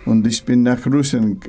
Und 0.05 0.27
ich 0.27 0.45
bin 0.45 0.65
nach 0.65 0.85
Russland 0.85 1.41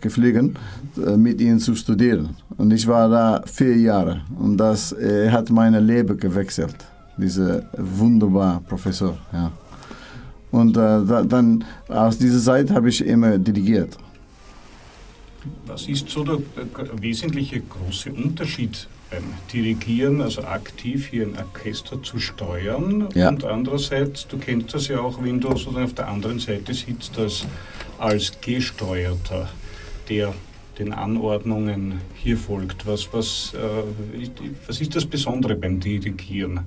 geflogen, 0.00 0.58
äh, 0.96 1.16
mit 1.16 1.40
ihm 1.40 1.60
zu 1.60 1.76
studieren. 1.76 2.30
Und 2.56 2.72
ich 2.72 2.84
war 2.84 3.08
da 3.08 3.40
vier 3.46 3.76
Jahre. 3.76 4.22
Und 4.40 4.56
das 4.56 4.90
äh, 4.94 5.30
hat 5.30 5.48
mein 5.48 5.74
Leben 5.86 6.18
gewechselt. 6.18 6.74
Dieser 7.16 7.62
wunderbare 7.78 8.60
Professor. 8.68 9.16
Ja. 9.32 9.52
Und 10.50 10.76
äh, 10.76 10.80
da, 10.80 11.22
dann 11.22 11.62
aus 11.86 12.18
dieser 12.18 12.40
Zeit 12.40 12.72
habe 12.72 12.88
ich 12.88 13.06
immer 13.06 13.38
dirigiert. 13.38 13.96
Was 15.66 15.88
ist 15.88 16.08
so 16.08 16.24
der, 16.24 16.38
der 16.56 17.02
wesentliche 17.02 17.60
große 17.60 18.12
Unterschied 18.12 18.88
beim 19.10 19.22
Dirigieren, 19.52 20.20
also 20.20 20.42
aktiv 20.42 21.06
hier 21.08 21.26
ein 21.26 21.34
Orchester 21.36 22.02
zu 22.02 22.18
steuern 22.18 23.08
Ja. 23.14 23.28
und 23.28 23.44
andererseits, 23.44 24.26
du 24.26 24.36
kennst 24.38 24.74
das 24.74 24.88
ja 24.88 25.00
auch, 25.00 25.22
wenn 25.22 25.40
du 25.40 25.48
sozusagen 25.50 25.84
auf 25.84 25.94
der 25.94 26.08
anderen 26.08 26.38
Seite 26.40 26.74
sitzt, 26.74 27.16
als, 27.18 27.46
als 27.98 28.32
Gesteuerter, 28.40 29.48
der 30.08 30.34
den 30.78 30.92
Anordnungen 30.92 32.00
hier 32.14 32.36
folgt. 32.36 32.86
Was, 32.86 33.08
was, 33.12 33.54
äh, 33.54 34.22
ist- 34.22 34.32
was 34.66 34.80
ist 34.80 34.94
das 34.94 35.06
Besondere 35.06 35.54
beim 35.54 35.80
Dirigieren? 35.80 36.60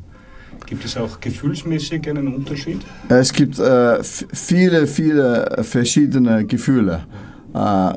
Gibt 0.65 0.83
es 0.83 0.97
auch 0.97 1.19
gefühlsmäßig 1.19 2.09
einen 2.09 2.27
Unterschied? 2.33 2.81
Es 3.07 3.31
gibt 3.31 3.59
äh, 3.59 4.03
viele, 4.03 4.87
viele 4.87 5.59
verschiedene 5.63 6.45
Gefühle. 6.45 7.05
Äh, 7.53 7.93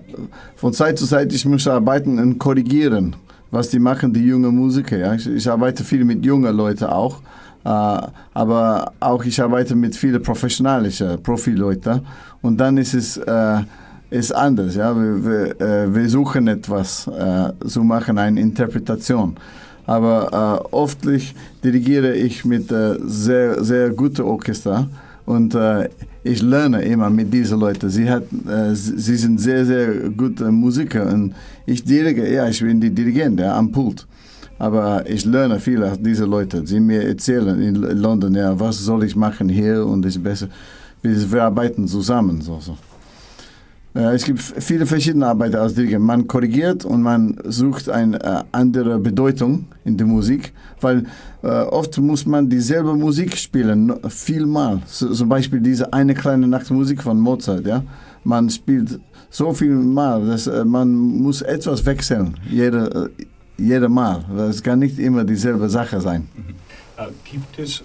von 0.56 0.72
Zeit 0.72 0.98
zu 0.98 1.06
Zeit, 1.06 1.32
ich 1.32 1.44
muss 1.44 1.66
arbeiten 1.68 2.18
und 2.18 2.38
korrigieren, 2.38 3.16
was 3.50 3.68
die 3.68 3.78
machen, 3.78 4.12
die 4.12 4.24
jungen 4.24 4.54
Musiker. 4.54 4.96
Ja? 4.98 5.14
Ich, 5.14 5.26
ich 5.26 5.50
arbeite 5.50 5.84
viel 5.84 6.04
mit 6.04 6.24
jungen 6.24 6.54
Leuten 6.56 6.84
auch, 6.84 7.20
äh, 7.64 7.68
aber 8.34 8.92
auch 9.00 9.24
ich 9.24 9.40
arbeite 9.42 9.74
mit 9.74 9.94
vielen 9.96 10.22
professionellen 10.22 11.22
Profileuten. 11.22 12.00
Und 12.40 12.58
dann 12.58 12.78
ist 12.78 12.94
es 12.94 13.16
äh, 13.16 13.60
ist 14.10 14.34
anders. 14.34 14.74
Ja? 14.74 14.94
Wir, 14.94 15.24
wir, 15.58 15.94
wir 15.94 16.08
suchen 16.08 16.46
etwas 16.46 17.08
zu 17.66 17.82
machen, 17.82 18.18
eine 18.18 18.38
Interpretation. 18.38 19.36
Aber 19.86 20.62
äh, 20.62 20.74
oftlich 20.74 21.34
dirigiere 21.64 22.14
ich 22.14 22.44
mit 22.44 22.70
äh, 22.70 22.98
sehr, 23.04 23.62
sehr 23.64 23.90
guten 23.90 24.22
Orchester 24.22 24.88
und 25.24 25.54
äh, 25.54 25.88
ich 26.24 26.40
lerne 26.42 26.82
immer 26.82 27.10
mit 27.10 27.32
diesen 27.32 27.58
Leuten. 27.58 27.90
Sie, 27.90 28.08
hat, 28.08 28.24
äh, 28.48 28.74
sie 28.74 29.16
sind 29.16 29.40
sehr, 29.40 29.64
sehr 29.66 30.10
gute 30.10 30.50
Musiker 30.50 31.06
und 31.12 31.34
ich 31.66 31.82
dirigiere, 31.84 32.32
ja, 32.32 32.48
ich 32.48 32.60
bin 32.60 32.80
die 32.80 32.90
Dirigent 32.90 33.40
ja, 33.40 33.56
am 33.56 33.70
Pult. 33.72 34.06
Aber 34.58 35.08
ich 35.08 35.24
lerne 35.24 35.58
viel 35.58 35.82
aus 35.82 36.00
diesen 36.00 36.30
Leuten. 36.30 36.64
Sie 36.66 36.78
mir 36.78 37.02
erzählen 37.02 37.60
in 37.60 37.74
London, 37.74 38.34
ja, 38.34 38.58
was 38.58 38.78
soll 38.78 39.02
ich 39.04 39.16
machen 39.16 39.48
hier 39.48 39.84
und 39.84 40.06
ist 40.06 40.22
besser. 40.22 40.48
Wir, 41.00 41.32
wir 41.32 41.42
arbeiten 41.42 41.88
zusammen. 41.88 42.40
So, 42.40 42.60
so. 42.60 42.76
Es 43.94 44.24
gibt 44.24 44.40
viele 44.40 44.86
verschiedene 44.86 45.26
Arbeiten 45.26 45.56
als 45.56 45.74
Dirigent. 45.74 46.02
Man 46.04 46.26
korrigiert 46.26 46.84
und 46.86 47.02
man 47.02 47.36
sucht 47.44 47.90
eine 47.90 48.18
äh, 48.22 48.42
andere 48.50 48.98
Bedeutung 48.98 49.66
in 49.84 49.98
der 49.98 50.06
Musik, 50.06 50.54
weil 50.80 51.04
äh, 51.42 51.48
oft 51.48 51.98
muss 51.98 52.24
man 52.24 52.48
dieselbe 52.48 52.94
Musik 52.94 53.36
spielen, 53.36 53.92
vielmal. 54.08 54.80
Zum 54.86 55.28
Beispiel 55.28 55.60
diese 55.60 55.92
eine 55.92 56.14
kleine 56.14 56.48
Nachtmusik 56.48 57.02
von 57.02 57.20
Mozart. 57.20 57.66
Ja? 57.66 57.84
Man 58.24 58.48
spielt 58.48 58.98
so 59.28 59.52
viel 59.52 59.74
Mal, 59.74 60.24
dass 60.26 60.46
äh, 60.46 60.64
man 60.64 60.94
muss 60.94 61.42
etwas 61.42 61.84
wechseln, 61.84 62.38
jede, 62.48 63.10
äh, 63.18 63.24
jede 63.62 63.90
Mal. 63.90 64.24
Es 64.48 64.62
kann 64.62 64.78
nicht 64.78 64.98
immer 64.98 65.22
dieselbe 65.24 65.68
Sache 65.68 66.00
sein. 66.00 66.28
Äh, 66.96 67.08
Gibt 67.30 67.58
es 67.58 67.82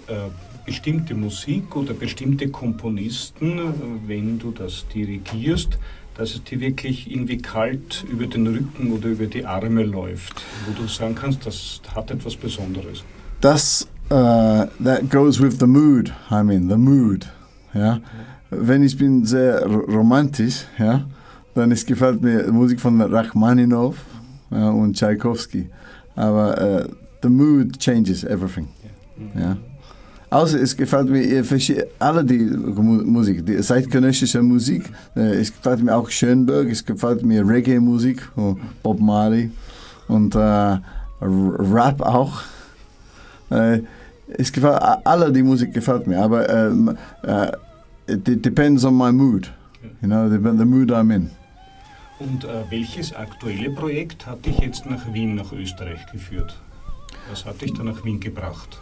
bestimmte 0.64 1.14
Musik 1.14 1.74
oder 1.76 1.94
bestimmte 1.94 2.48
Komponisten, 2.48 3.58
wenn 4.06 4.38
du 4.38 4.50
das 4.50 4.84
dirigierst, 4.94 5.78
dass 6.18 6.34
es 6.34 6.42
dir 6.44 6.60
wirklich 6.60 7.10
irgendwie 7.10 7.38
kalt 7.38 8.04
über 8.10 8.26
den 8.26 8.46
Rücken 8.46 8.92
oder 8.92 9.08
über 9.08 9.26
die 9.26 9.46
Arme 9.46 9.84
läuft, 9.84 10.42
wo 10.66 10.72
du 10.82 10.88
sagen 10.88 11.14
kannst, 11.14 11.46
das 11.46 11.80
hat 11.94 12.10
etwas 12.10 12.36
Besonderes? 12.36 13.04
Das, 13.40 13.86
uh, 14.10 14.66
that 14.82 15.08
goes 15.10 15.40
with 15.40 15.58
the 15.60 15.66
mood, 15.66 16.12
I 16.30 16.42
mean, 16.42 16.68
the 16.68 16.76
mood, 16.76 17.26
ja. 17.72 18.00
Wenn 18.50 18.82
ich 18.82 18.96
bin 18.98 19.24
sehr 19.24 19.64
ro- 19.64 19.84
romantisch, 19.90 20.64
ja, 20.78 21.06
dann 21.54 21.70
es 21.70 21.86
gefällt 21.86 22.20
mir 22.22 22.50
Musik 22.50 22.80
von 22.80 23.00
Rachmaninow 23.00 23.94
ja, 24.50 24.70
und 24.70 24.96
Tchaikovsky. 24.96 25.68
Aber 26.16 26.58
äh, 26.60 26.88
the 27.22 27.28
mood 27.28 27.78
changes 27.78 28.24
everything, 28.24 28.66
ja. 29.38 29.56
Außer 30.30 30.60
es 30.60 30.76
gefällt 30.76 31.08
mir 31.08 31.44
alle 31.98 32.24
die 32.24 32.38
Mu- 32.38 33.02
Musik, 33.04 33.46
die 33.46 33.58
zeitgenössische 33.60 34.42
Musik. 34.42 34.84
Äh, 35.16 35.40
es 35.40 35.52
gefällt 35.54 35.82
mir 35.82 35.96
auch 35.96 36.10
Schönberg, 36.10 36.68
es 36.68 36.84
gefällt 36.84 37.22
mir 37.24 37.46
Reggae-Musik, 37.48 38.28
oh, 38.36 38.56
Bob 38.82 39.00
Marley 39.00 39.50
und 40.08 40.34
äh, 40.34 40.78
Rap 41.20 42.02
auch. 42.02 42.42
Äh, 43.50 43.80
es 44.36 44.52
gefällt, 44.52 44.78
alle 45.04 45.32
die 45.32 45.42
Musik 45.42 45.72
gefällt 45.72 46.06
mir, 46.06 46.20
aber 46.22 46.48
ähm, 46.50 46.96
äh, 47.22 47.52
it, 48.06 48.44
depends 48.44 48.84
on 48.84 48.96
my 48.96 49.10
mood. 49.10 49.50
You 50.02 50.08
know, 50.08 50.28
the, 50.28 50.36
mood 50.64 50.90
I'm 50.90 51.14
in. 51.14 51.30
Und 52.18 52.44
äh, 52.44 52.64
welches 52.68 53.14
aktuelle 53.14 53.70
Projekt 53.70 54.26
hat 54.26 54.44
dich 54.44 54.58
jetzt 54.58 54.84
nach 54.84 55.12
Wien, 55.14 55.36
nach 55.36 55.52
Österreich 55.52 56.04
geführt? 56.12 56.58
Was 57.30 57.46
hat 57.46 57.62
dich 57.62 57.72
da 57.72 57.82
nach 57.84 58.04
Wien 58.04 58.20
gebracht? 58.20 58.78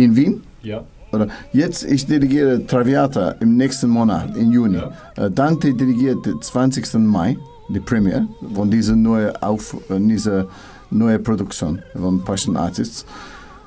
In 0.00 0.16
Wien? 0.16 0.40
Ja. 0.62 0.82
Oder 1.12 1.28
jetzt, 1.52 1.84
ich 1.84 2.06
dirigiere 2.06 2.66
Traviata 2.66 3.32
im 3.40 3.58
nächsten 3.58 3.90
Monat, 3.90 4.34
im 4.34 4.50
Juni. 4.50 4.80
Äh, 5.16 5.30
Dante 5.30 5.74
dirigiert 5.74 6.24
den 6.24 6.40
20. 6.40 6.94
Mai, 6.94 7.36
die 7.68 7.80
Premiere 7.80 8.26
von 8.54 8.70
dieser 8.70 8.96
neuen 8.96 9.36
Auf, 9.42 9.76
äh, 9.90 10.00
dieser 10.00 10.46
neue 10.90 11.18
Produktion 11.18 11.82
von 11.94 12.24
Passion 12.24 12.56
Artists. 12.56 13.04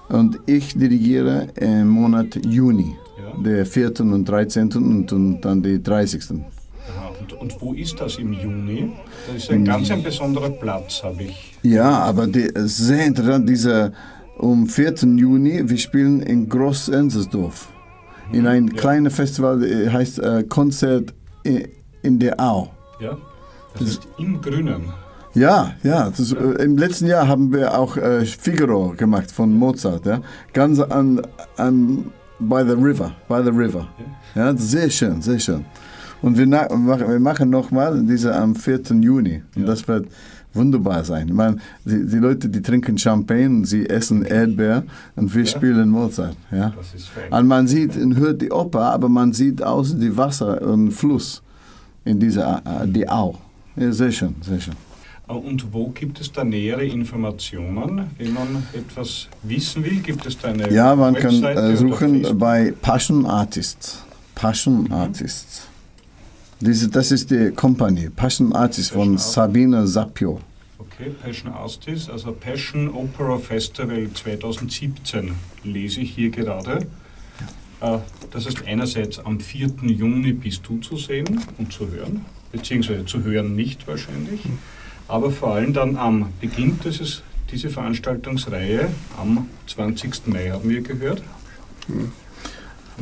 Und 0.09 0.39
ich 0.47 0.75
dirigiere 0.75 1.49
im 1.55 1.89
Monat 1.89 2.43
Juni, 2.43 2.95
der 3.45 3.67
4. 3.67 4.01
und 4.01 4.25
13. 4.27 4.71
und, 4.73 5.13
und 5.13 5.41
dann 5.41 5.61
die 5.61 5.83
30. 5.83 6.23
Aha, 6.31 7.11
und, 7.19 7.33
und 7.33 7.61
wo 7.61 7.73
ist 7.73 7.99
das 7.99 8.17
im 8.17 8.33
Juni? 8.33 8.91
Das 9.27 9.43
ist 9.43 9.51
ein 9.51 9.65
ganz 9.65 9.91
ein 9.91 10.01
besonderer 10.01 10.49
Platz, 10.49 11.03
habe 11.03 11.23
ich. 11.23 11.53
Ja, 11.61 11.99
aber 11.99 12.25
die, 12.25 12.49
sehr 12.55 13.05
interessant, 13.05 13.47
diese, 13.47 13.93
um 14.37 14.67
4. 14.67 14.93
Juni, 15.17 15.69
wir 15.69 15.77
spielen 15.77 16.21
in 16.21 16.49
Groß-Enzersdorf. 16.49 17.69
In 18.31 18.47
ein 18.47 18.73
kleines 18.73 19.15
Festival, 19.15 19.63
äh, 19.63 19.89
heißt 19.89 20.19
äh, 20.19 20.43
Konzert 20.43 21.13
in, 21.43 21.67
in 22.01 22.19
der 22.19 22.39
Au. 22.39 22.69
Ja? 22.99 23.17
Das 23.73 23.89
ist 23.89 24.07
im 24.17 24.41
Grünen. 24.41 24.83
Ja, 25.33 25.73
ja. 25.83 26.09
Das, 26.09 26.31
äh, 26.31 26.63
Im 26.63 26.77
letzten 26.77 27.07
Jahr 27.07 27.27
haben 27.27 27.51
wir 27.51 27.77
auch 27.77 27.97
äh, 27.97 28.25
Figaro 28.25 28.93
gemacht 28.95 29.31
von 29.31 29.53
Mozart. 29.53 30.05
Ja? 30.05 30.21
Ganz 30.53 30.79
an, 30.79 31.21
an 31.57 32.11
by 32.39 32.63
the 32.65 32.75
river, 32.75 33.13
by 33.27 33.41
the 33.43 33.49
river. 33.49 33.87
Ja, 34.35 34.55
sehr 34.55 34.89
schön, 34.89 35.21
sehr 35.21 35.39
schön. 35.39 35.65
Und 36.21 36.37
wir, 36.37 36.47
wir 36.47 37.19
machen 37.19 37.49
nochmal 37.49 38.01
diese 38.03 38.33
am 38.33 38.55
4. 38.55 38.81
Juni. 39.01 39.43
Und 39.55 39.65
das 39.67 39.87
wird 39.87 40.07
wunderbar 40.53 41.03
sein. 41.03 41.31
Meine, 41.33 41.57
die, 41.85 42.05
die 42.05 42.17
Leute, 42.17 42.49
die 42.49 42.61
trinken 42.61 42.97
Champagne, 42.97 43.65
sie 43.65 43.89
essen 43.89 44.23
Erdbeer 44.23 44.83
und 45.15 45.33
wir 45.33 45.45
spielen 45.45 45.89
Mozart. 45.89 46.37
Ja? 46.51 46.73
Und 47.31 47.47
man 47.47 47.67
sieht 47.67 47.95
und 47.97 48.15
hört 48.17 48.41
die 48.41 48.51
Oper, 48.51 48.81
aber 48.93 49.09
man 49.09 49.33
sieht 49.33 49.61
außen 49.61 49.99
die 49.99 50.15
Wasser 50.15 50.61
und 50.61 50.91
Fluss 50.91 51.41
in 52.05 52.19
dieser 52.19 52.57
äh, 52.65 52.87
die 52.87 53.07
Au. 53.07 53.35
Ja, 53.75 53.91
sehr 53.91 54.11
schön, 54.11 54.35
sehr 54.41 54.59
schön. 54.59 54.75
Äh, 55.27 55.33
Und 55.33 55.73
wo 55.73 55.87
gibt 55.89 56.19
es 56.21 56.31
da 56.31 56.43
nähere 56.43 56.85
Informationen, 56.85 58.07
wenn 58.17 58.33
man 58.33 58.63
etwas 58.73 59.27
wissen 59.43 59.83
will? 59.83 59.99
Gibt 60.01 60.25
es 60.25 60.37
da 60.37 60.49
eine 60.49 60.71
Ja, 60.71 60.95
man 60.95 61.15
kann 61.15 61.41
Webseite 61.41 61.59
äh, 61.59 61.63
oder 61.67 61.77
suchen 61.77 62.37
bei 62.37 62.73
Passion 62.81 63.25
Artists. 63.25 64.03
Passion 64.35 64.91
Artists. 64.91 65.67
Diese, 66.65 66.87
das 66.87 67.11
ist 67.11 67.29
die 67.29 67.51
Company, 67.51 68.09
Passion 68.09 68.53
Artists 68.53 68.91
von 68.91 69.17
Sabine 69.17 69.85
Sapio. 69.85 70.39
Okay, 70.79 71.09
Passion 71.21 71.51
Artists, 71.51 72.09
also 72.09 72.31
Passion 72.31 72.89
Opera 72.93 73.37
Festival 73.37 74.07
2017 74.13 75.33
lese 75.65 75.99
ich 75.99 76.15
hier 76.15 76.29
gerade. 76.29 76.87
Äh, 77.81 77.97
Das 78.31 78.45
ist 78.45 78.65
einerseits 78.65 79.19
am 79.19 79.41
4. 79.41 79.71
Juni 79.87 80.31
bist 80.31 80.61
du 80.65 80.77
zu 80.77 80.95
sehen 80.95 81.41
und 81.57 81.73
zu 81.73 81.91
hören, 81.91 82.23
beziehungsweise 82.53 83.03
zu 83.03 83.21
hören 83.25 83.57
nicht 83.57 83.85
wahrscheinlich, 83.85 84.39
aber 85.09 85.31
vor 85.31 85.55
allem 85.55 85.73
dann 85.73 85.97
am 85.97 86.27
Beginn 86.39 86.79
dieses, 86.81 87.23
diese 87.51 87.71
Veranstaltungsreihe 87.71 88.89
am 89.19 89.49
20. 89.67 90.27
Mai 90.27 90.51
haben 90.51 90.69
wir 90.69 90.79
gehört. 90.79 91.21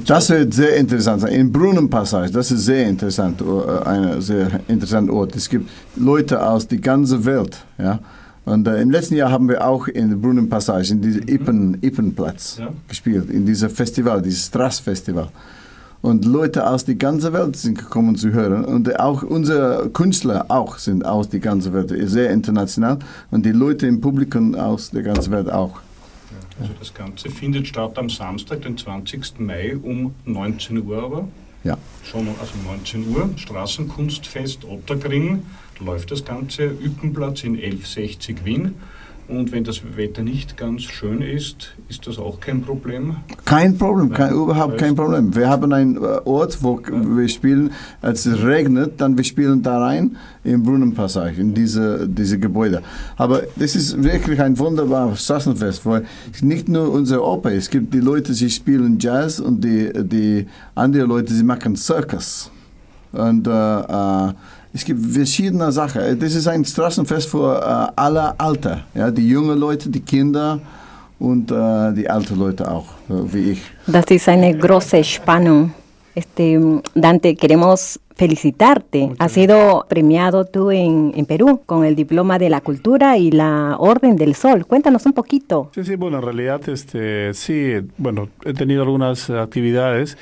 Das 0.05 0.29
wird 0.29 0.53
sehr 0.53 0.77
interessant 0.77 1.21
sein. 1.21 1.33
In 1.33 1.51
Brunnenpassage, 1.51 2.31
das 2.31 2.51
ist 2.51 2.65
sehr 2.65 2.87
interessant, 2.87 3.41
äh, 3.41 3.87
ein 3.87 4.21
sehr 4.21 4.61
interessanter 4.67 5.13
Ort. 5.13 5.35
Es 5.35 5.49
gibt 5.49 5.69
Leute 5.95 6.41
aus 6.45 6.67
der 6.67 6.77
ganzen 6.79 7.25
Welt. 7.25 7.57
Ja? 7.77 7.99
Und 8.45 8.67
äh, 8.67 8.81
im 8.81 8.89
letzten 8.89 9.15
Jahr 9.15 9.31
haben 9.31 9.49
wir 9.49 9.65
auch 9.67 9.87
in 9.87 10.19
Brunnenpassage, 10.21 10.91
in 10.93 11.01
diesem 11.01 11.27
Ippen, 11.27 11.77
Ippenplatz 11.81 12.57
Ja. 12.59 12.69
gespielt, 12.87 13.29
in 13.29 13.45
diesem 13.45 13.69
Festival, 13.69 14.21
dieses 14.21 14.45
Strassfestival. 14.45 15.27
Und 16.01 16.25
Leute 16.25 16.67
aus 16.67 16.83
der 16.85 16.95
ganzen 16.95 17.31
Welt 17.33 17.55
sind 17.57 17.77
gekommen 17.77 18.15
zu 18.15 18.31
hören. 18.31 18.65
Und 18.65 18.99
auch 18.99 19.21
unsere 19.21 19.89
Künstler 19.89 20.45
auch 20.47 20.79
sind 20.79 21.05
aus 21.05 21.29
der 21.29 21.41
ganzen 21.41 21.73
Welt, 21.73 21.93
sehr 22.09 22.31
international. 22.31 22.97
Und 23.29 23.45
die 23.45 23.51
Leute 23.51 23.85
im 23.85 24.01
Publikum 24.01 24.55
aus 24.55 24.89
der 24.89 25.03
ganzen 25.03 25.31
Welt 25.31 25.51
auch. 25.51 25.79
Also 26.59 26.73
das 26.77 26.93
Ganze 26.93 27.29
findet 27.29 27.67
statt 27.67 27.97
am 27.97 28.09
Samstag, 28.09 28.61
den 28.61 28.77
20. 28.77 29.39
Mai 29.39 29.75
um 29.75 30.13
19 30.25 30.85
Uhr 30.85 31.03
aber. 31.03 31.27
Ja. 31.63 31.77
Schon 32.03 32.27
also 32.39 32.53
19 32.65 33.09
Uhr, 33.09 33.29
Straßenkunstfest 33.35 34.65
Ottergring, 34.65 35.45
läuft 35.79 36.11
das 36.11 36.25
Ganze, 36.25 36.65
Üppenplatz 36.65 37.43
in 37.43 37.55
1160 37.55 38.45
Wien. 38.45 38.75
Und 39.31 39.53
wenn 39.53 39.63
das 39.63 39.81
Wetter 39.95 40.23
nicht 40.23 40.57
ganz 40.57 40.81
schön 40.81 41.21
ist, 41.21 41.73
ist 41.87 42.05
das 42.05 42.17
auch 42.17 42.41
kein 42.41 42.61
Problem. 42.63 43.15
Kein 43.45 43.77
Problem, 43.77 44.11
kein, 44.11 44.33
überhaupt 44.33 44.77
kein 44.77 44.93
Problem. 44.93 45.33
Wir 45.33 45.49
haben 45.49 45.71
einen 45.71 45.95
äh, 45.95 46.19
Ort, 46.25 46.61
wo 46.61 46.81
wir 46.81 47.29
spielen, 47.29 47.71
als 48.01 48.25
es 48.25 48.43
regnet, 48.43 48.99
dann 48.99 49.15
wir 49.15 49.23
spielen 49.23 49.61
da 49.61 49.79
rein 49.79 50.17
im 50.43 50.63
Brunnenpassage, 50.63 51.39
in 51.39 51.53
diese, 51.53 52.09
diese 52.09 52.39
Gebäude. 52.39 52.81
Aber 53.15 53.43
das 53.55 53.75
ist 53.75 54.03
wirklich 54.03 54.41
ein 54.41 54.59
wunderbares 54.59 55.23
Straßenfest, 55.23 55.85
weil 55.85 56.05
nicht 56.41 56.67
nur 56.67 56.91
unsere 56.91 57.23
Oper, 57.23 57.53
es 57.53 57.69
gibt 57.69 57.93
die 57.93 58.01
Leute, 58.01 58.33
die 58.33 58.49
spielen 58.49 58.99
Jazz 58.99 59.39
und 59.39 59.63
die, 59.63 59.91
die 59.93 60.45
anderen 60.75 61.07
Leute, 61.07 61.33
die 61.33 61.43
machen 61.43 61.77
Circus. 61.77 62.51
Und 63.13 63.47
äh, 63.47 63.51
äh, 63.51 64.33
es 64.73 64.85
gibt 64.85 65.05
verschiedene 65.05 65.71
Sachen. 65.71 66.19
Das 66.19 66.33
ist 66.33 66.47
ein 66.47 66.63
Straßenfest 66.63 67.29
für 67.29 67.59
äh, 67.59 67.91
alle 67.95 68.39
Alter. 68.39 68.85
Ja? 68.93 69.11
Die 69.11 69.27
jungen 69.27 69.57
Leute, 69.59 69.89
die 69.89 69.99
Kinder 69.99 70.59
und 71.19 71.51
äh, 71.51 71.93
die 71.93 72.09
alten 72.09 72.39
Leute 72.39 72.69
auch, 72.69 72.87
äh, 73.09 73.33
wie 73.33 73.51
ich. 73.51 73.61
Das 73.87 74.05
ist 74.05 74.27
eine 74.29 74.57
große 74.57 75.03
Spannung. 75.03 75.73
Este, 76.13 76.81
Dante, 76.93 77.35
queremos 77.35 77.99
felicitarte. 78.15 79.13
Has 79.17 79.31
sido 79.31 79.85
premiado 79.87 80.45
tú 80.45 80.69
en, 80.69 81.13
en 81.15 81.25
Perú 81.25 81.61
con 81.65 81.85
el 81.85 81.95
Diploma 81.95 82.37
de 82.37 82.49
la 82.49 82.61
Cultura 82.61 83.17
y 83.17 83.31
la 83.31 83.77
Orden 83.79 84.17
del 84.17 84.35
Sol. 84.35 84.65
Cuéntanos 84.65 85.05
un 85.05 85.13
poquito. 85.13 85.71
Sí, 85.73 85.83
sí, 85.83 85.95
bueno, 85.95 86.17
en 86.17 86.23
realidad, 86.23 86.67
este, 86.67 87.33
sí, 87.33 87.75
bueno, 87.97 88.27
he 88.43 88.53
tenido 88.53 88.83
algunas 88.83 89.29
actividades, 89.29 90.17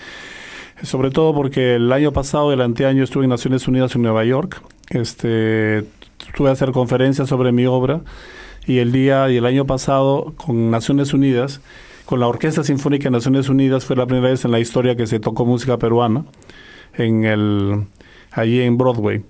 sobre 0.83 1.11
todo 1.11 1.33
porque 1.33 1.75
el 1.75 1.91
año 1.91 2.11
pasado, 2.13 2.53
el 2.53 2.61
anteaño, 2.61 3.03
estuve 3.03 3.25
en 3.25 3.29
Naciones 3.29 3.67
Unidas 3.67 3.95
en 3.95 4.01
Nueva 4.01 4.23
York, 4.25 4.61
este, 4.89 5.85
tuve 6.35 6.49
a 6.49 6.53
hacer 6.53 6.71
conferencias 6.71 7.29
sobre 7.29 7.51
mi 7.51 7.65
obra 7.65 8.01
y 8.65 8.79
el 8.79 8.91
día 8.91 9.29
y 9.29 9.37
el 9.37 9.45
año 9.45 9.65
pasado 9.65 10.33
con 10.37 10.71
Naciones 10.71 11.13
Unidas, 11.13 11.61
con 12.05 12.19
la 12.19 12.27
Orquesta 12.27 12.63
Sinfónica 12.63 13.05
de 13.05 13.11
Naciones 13.11 13.49
Unidas, 13.49 13.85
fue 13.85 13.95
la 13.95 14.05
primera 14.05 14.29
vez 14.29 14.45
en 14.45 14.51
la 14.51 14.59
historia 14.59 14.95
que 14.95 15.07
se 15.07 15.19
tocó 15.19 15.45
música 15.45 15.77
peruana 15.77 16.25
en 16.95 17.23
el, 17.25 17.85
allí 18.31 18.61
en 18.61 18.77
Broadway. 18.77 19.23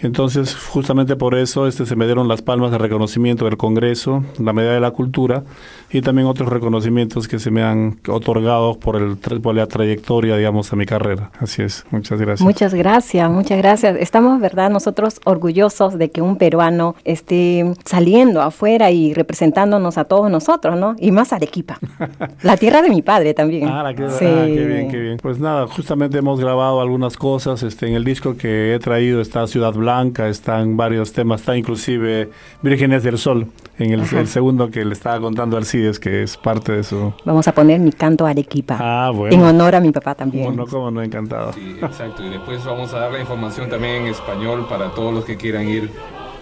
Entonces, 0.00 0.54
justamente 0.54 1.16
por 1.16 1.34
eso 1.34 1.66
este, 1.66 1.86
se 1.86 1.96
me 1.96 2.04
dieron 2.06 2.28
las 2.28 2.42
palmas 2.42 2.70
de 2.70 2.78
reconocimiento 2.78 3.44
del 3.46 3.56
Congreso, 3.56 4.22
la 4.38 4.52
Medalla 4.52 4.74
de 4.74 4.80
la 4.80 4.90
Cultura 4.90 5.44
y 5.90 6.00
también 6.02 6.26
otros 6.26 6.48
reconocimientos 6.48 7.28
que 7.28 7.38
se 7.38 7.50
me 7.50 7.62
han 7.62 7.98
otorgado 8.08 8.74
por, 8.78 8.96
el, 8.96 9.16
por 9.16 9.54
la 9.54 9.66
trayectoria, 9.66 10.36
digamos, 10.36 10.72
a 10.72 10.76
mi 10.76 10.84
carrera. 10.86 11.30
Así 11.38 11.62
es, 11.62 11.84
muchas 11.90 12.20
gracias. 12.20 12.40
Muchas 12.44 12.74
gracias, 12.74 13.30
muchas 13.30 13.58
gracias. 13.58 13.96
Estamos, 13.98 14.40
¿verdad? 14.40 14.68
Nosotros 14.70 15.20
orgullosos 15.24 15.96
de 15.96 16.10
que 16.10 16.20
un 16.20 16.36
peruano 16.36 16.96
esté 17.04 17.72
saliendo 17.84 18.42
afuera 18.42 18.90
y 18.90 19.14
representándonos 19.14 19.96
a 19.96 20.04
todos 20.04 20.30
nosotros, 20.30 20.76
¿no? 20.76 20.96
Y 20.98 21.12
más 21.12 21.32
Arequipa. 21.32 21.78
La 22.42 22.56
tierra 22.56 22.82
de 22.82 22.90
mi 22.90 23.00
padre 23.02 23.32
también. 23.32 23.68
Ah, 23.68 23.82
la 23.84 23.94
que- 23.94 24.10
Sí. 24.10 24.24
ah, 24.26 24.44
qué 24.46 24.64
bien, 24.66 24.90
qué 24.90 24.98
bien. 24.98 25.16
Pues 25.22 25.38
nada, 25.38 25.66
justamente 25.68 26.18
hemos 26.18 26.40
grabado 26.40 26.80
algunas 26.80 27.16
cosas. 27.16 27.62
Este, 27.62 27.86
en 27.86 27.94
el 27.94 28.04
disco 28.04 28.36
que 28.36 28.74
he 28.74 28.78
traído 28.80 29.20
está 29.20 29.46
Ciudad 29.46 29.72
Blanca, 29.72 29.83
están 30.28 30.76
varios 30.76 31.12
temas, 31.12 31.40
está 31.40 31.56
inclusive 31.56 32.30
Vírgenes 32.62 33.02
del 33.02 33.18
Sol, 33.18 33.48
en 33.78 33.92
el, 33.92 34.00
el 34.00 34.28
segundo 34.28 34.70
que 34.70 34.84
le 34.84 34.92
estaba 34.92 35.20
contando 35.20 35.56
Alcides, 35.56 35.98
que 35.98 36.22
es 36.22 36.36
parte 36.36 36.72
de 36.72 36.84
su... 36.84 37.12
Vamos 37.24 37.48
a 37.48 37.52
poner 37.52 37.80
mi 37.80 37.92
canto 37.92 38.26
Arequipa. 38.26 38.76
Ah, 38.80 39.10
bueno. 39.10 39.34
En 39.34 39.42
honor 39.42 39.74
a 39.74 39.80
mi 39.80 39.92
papá 39.92 40.14
también. 40.14 40.44
Como 40.44 40.56
no, 40.56 40.66
como 40.66 40.90
no, 40.90 41.02
encantado. 41.02 41.52
Sí, 41.52 41.76
exacto. 41.82 42.24
Y 42.24 42.30
después 42.30 42.64
vamos 42.64 42.92
a 42.94 42.98
dar 42.98 43.12
la 43.12 43.20
información 43.20 43.68
también 43.68 44.02
en 44.02 44.06
español 44.08 44.66
para 44.68 44.90
todos 44.90 45.12
los 45.12 45.24
que 45.24 45.36
quieran 45.36 45.68
ir, 45.68 45.90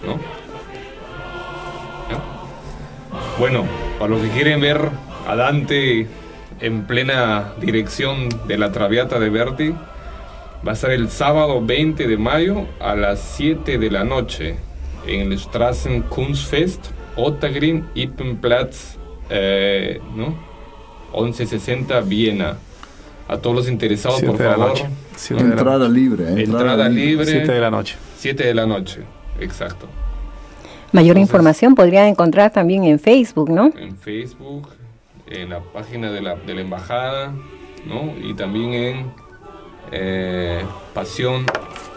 ¿no? 0.05 0.13
¿Ya? 2.09 2.19
Bueno, 3.39 3.63
para 3.99 4.11
los 4.11 4.21
que 4.21 4.29
quieren 4.29 4.61
ver 4.61 4.89
a 5.27 5.35
Dante 5.35 6.07
en 6.59 6.83
plena 6.85 7.53
dirección 7.59 8.29
de 8.47 8.57
la 8.57 8.71
Traviata 8.71 9.19
de 9.19 9.29
Verdi, 9.29 9.75
va 10.65 10.71
a 10.71 10.73
estar 10.73 10.91
el 10.91 11.09
sábado 11.09 11.63
20 11.63 12.07
de 12.07 12.17
mayo 12.17 12.65
a 12.79 12.95
las 12.95 13.19
7 13.37 13.77
de 13.77 13.91
la 13.91 14.03
noche 14.03 14.55
en 15.05 15.31
el 15.31 15.37
Straßenkunstfest 15.39 16.87
Ottergrin 17.15 17.85
Ippenplatz, 17.95 18.97
eh, 19.29 19.99
¿no? 20.15 20.35
1160 21.13 22.01
Viena. 22.01 22.57
A 23.27 23.37
todos 23.37 23.55
los 23.55 23.69
interesados, 23.69 24.19
Siete 24.19 24.31
por 24.31 24.37
de 24.41 24.45
la 24.45 24.51
favor. 24.55 24.69
noche. 24.69 24.85
Siete 25.15 25.43
de 25.43 25.49
la 25.49 25.55
Entrada 25.55 25.87
libre. 25.89 26.43
Entrada 26.43 26.89
libre. 26.89 27.25
7 27.25 27.51
de 27.51 27.59
la 27.59 27.71
noche. 27.71 27.95
7 28.17 28.43
de 28.45 28.53
la 28.53 28.65
noche, 28.65 29.01
exacto. 29.39 29.87
Mayor 30.91 31.17
información 31.17 31.73
podrían 31.75 32.07
encontrar 32.07 32.51
también 32.51 32.83
en 32.83 32.99
Facebook, 32.99 33.49
¿no? 33.49 33.71
En 33.77 33.97
Facebook, 33.97 34.69
en 35.27 35.49
la 35.49 35.59
página 35.59 36.11
de 36.11 36.21
la, 36.21 36.35
de 36.35 36.53
la 36.53 36.61
embajada, 36.61 37.33
¿no? 37.85 38.13
Y 38.21 38.33
también 38.33 38.73
en 38.73 39.11
eh, 39.95 40.63
pasión 40.93 41.45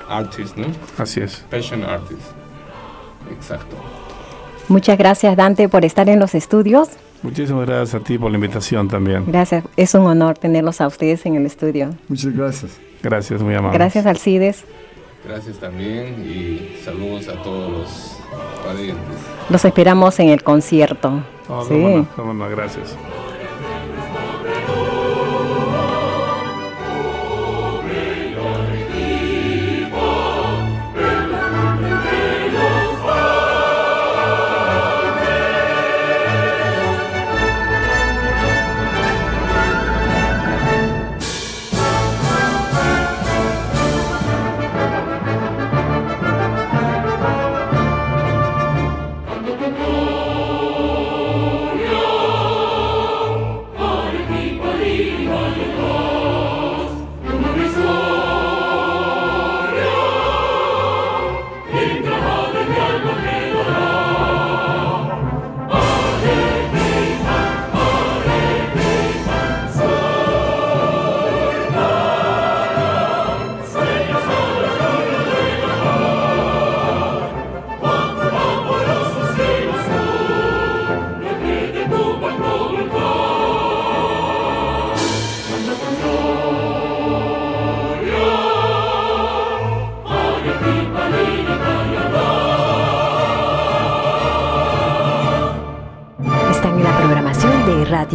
artist, 0.06 0.56
¿no? 0.56 0.66
Así 0.98 1.20
es. 1.20 1.44
Passion 1.50 1.82
artist. 1.82 2.20
Exacto. 3.32 3.74
Muchas 4.68 4.98
gracias 4.98 5.34
Dante 5.34 5.68
por 5.68 5.84
estar 5.84 6.06
en 6.08 6.20
los 6.20 6.34
estudios. 6.34 6.90
Muchísimas 7.22 7.66
gracias 7.66 8.00
a 8.00 8.04
ti 8.04 8.18
por 8.18 8.30
la 8.30 8.36
invitación 8.36 8.88
también. 8.88 9.24
Gracias, 9.26 9.64
es 9.76 9.94
un 9.94 10.02
honor 10.02 10.36
tenerlos 10.36 10.80
a 10.82 10.86
ustedes 10.86 11.24
en 11.24 11.36
el 11.36 11.46
estudio. 11.46 11.94
Muchas 12.08 12.36
gracias. 12.36 12.78
Gracias, 13.02 13.40
muy 13.40 13.54
amable. 13.54 13.78
Gracias 13.78 14.04
Alcides. 14.04 14.64
Gracias 15.26 15.56
también 15.56 16.22
y 16.22 16.76
saludos 16.84 17.28
a 17.28 17.42
todos 17.42 17.70
los 17.72 18.16
parientes. 18.64 19.16
Los 19.48 19.64
esperamos 19.64 20.20
en 20.20 20.28
el 20.28 20.42
concierto. 20.42 21.22
Oh, 21.48 21.64
sí. 21.64 22.06
Gracias. 22.50 22.96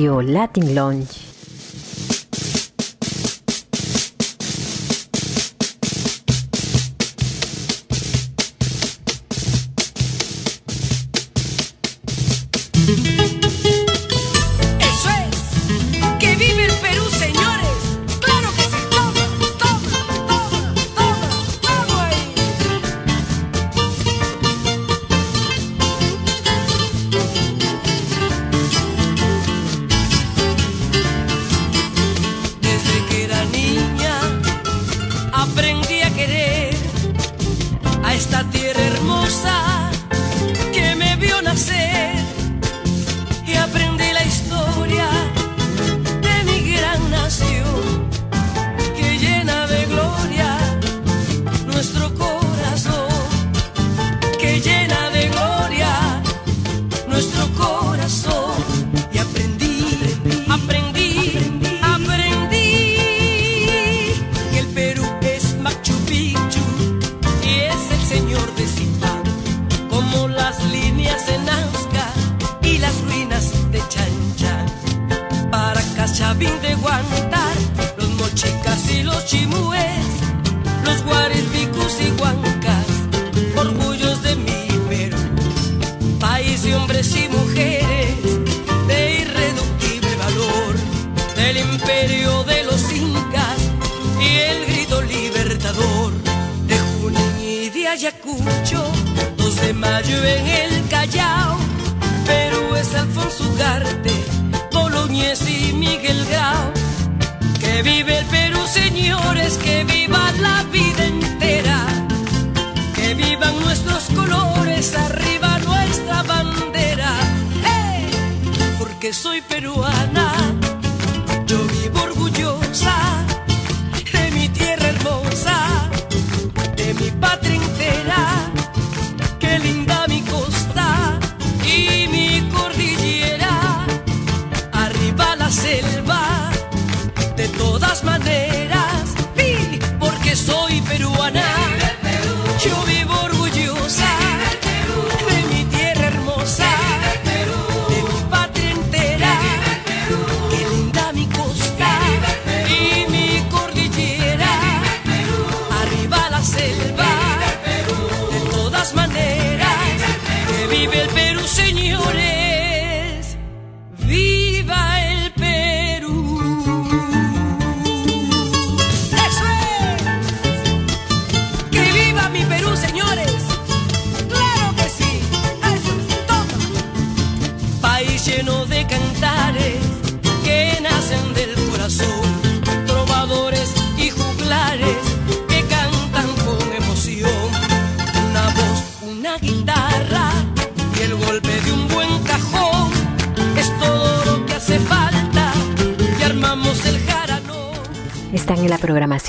Radio 0.02 0.20
Latin 0.20 0.74
Lounge. 0.74 1.21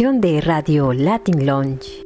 de 0.00 0.40
Radio 0.40 0.92
Latin 0.94 1.44
Lounge. 1.44 2.01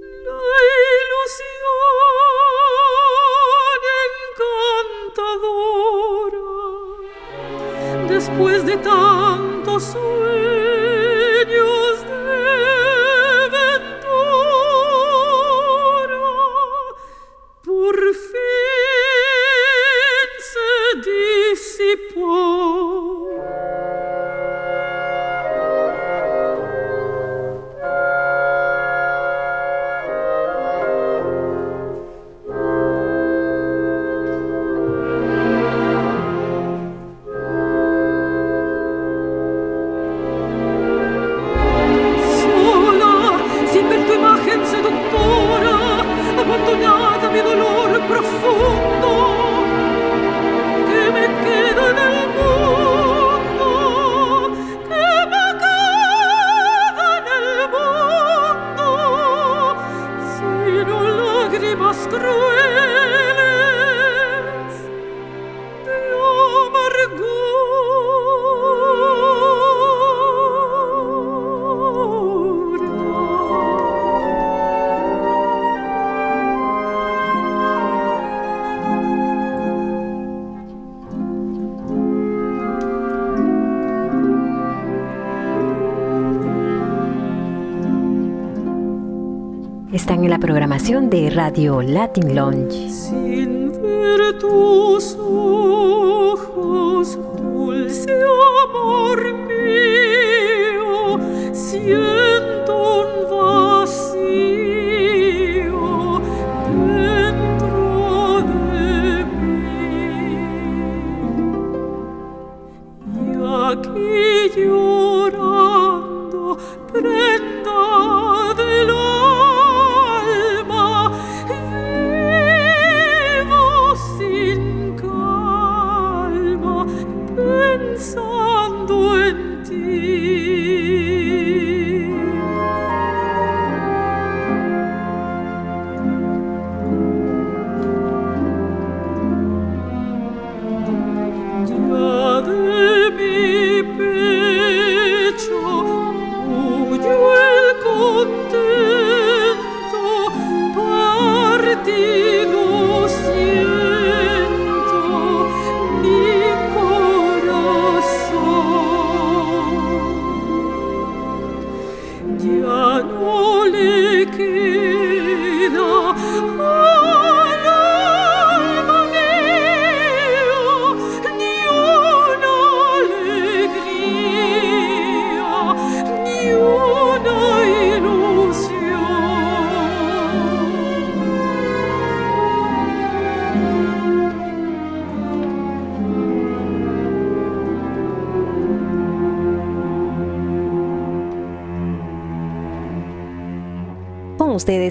De 90.86 91.30
Radio 91.30 91.82
Latin 91.82 92.32
Lounge. 92.32 93.05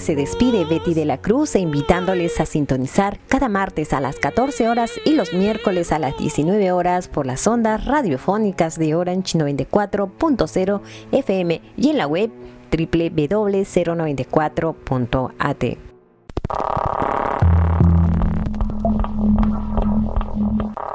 Se 0.06 0.16
despide 0.16 0.64
Betty 0.66 0.93
de 0.93 1.03
la 1.03 1.18
Cruz 1.18 1.56
e 1.56 1.60
invitándoles 1.60 2.39
a 2.39 2.45
sintonizar 2.45 3.20
cada 3.28 3.49
martes 3.49 3.91
a 3.91 3.99
las 3.99 4.18
14 4.18 4.70
horas 4.70 4.91
y 5.03 5.14
los 5.14 5.34
miércoles 5.34 5.91
a 5.91 5.97
las 5.97 6.16
19 6.16 6.72
horas 6.72 7.08
por 7.08 7.26
las 7.26 7.47
ondas 7.47 7.86
radiofónicas 7.86 8.78
de 8.78 8.93
Orange 8.93 9.39
94.0 9.39 10.82
FM 11.12 11.60
y 11.76 11.89
en 11.89 11.97
la 11.97 12.06
web 12.06 12.30
www.094.at. 12.72 15.64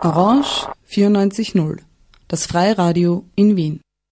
Orange 0.04 0.66
94.0, 0.86 1.80
das 2.28 2.46
Freiradio 2.46 3.24
in 3.34 3.56
Wien. 3.56 3.80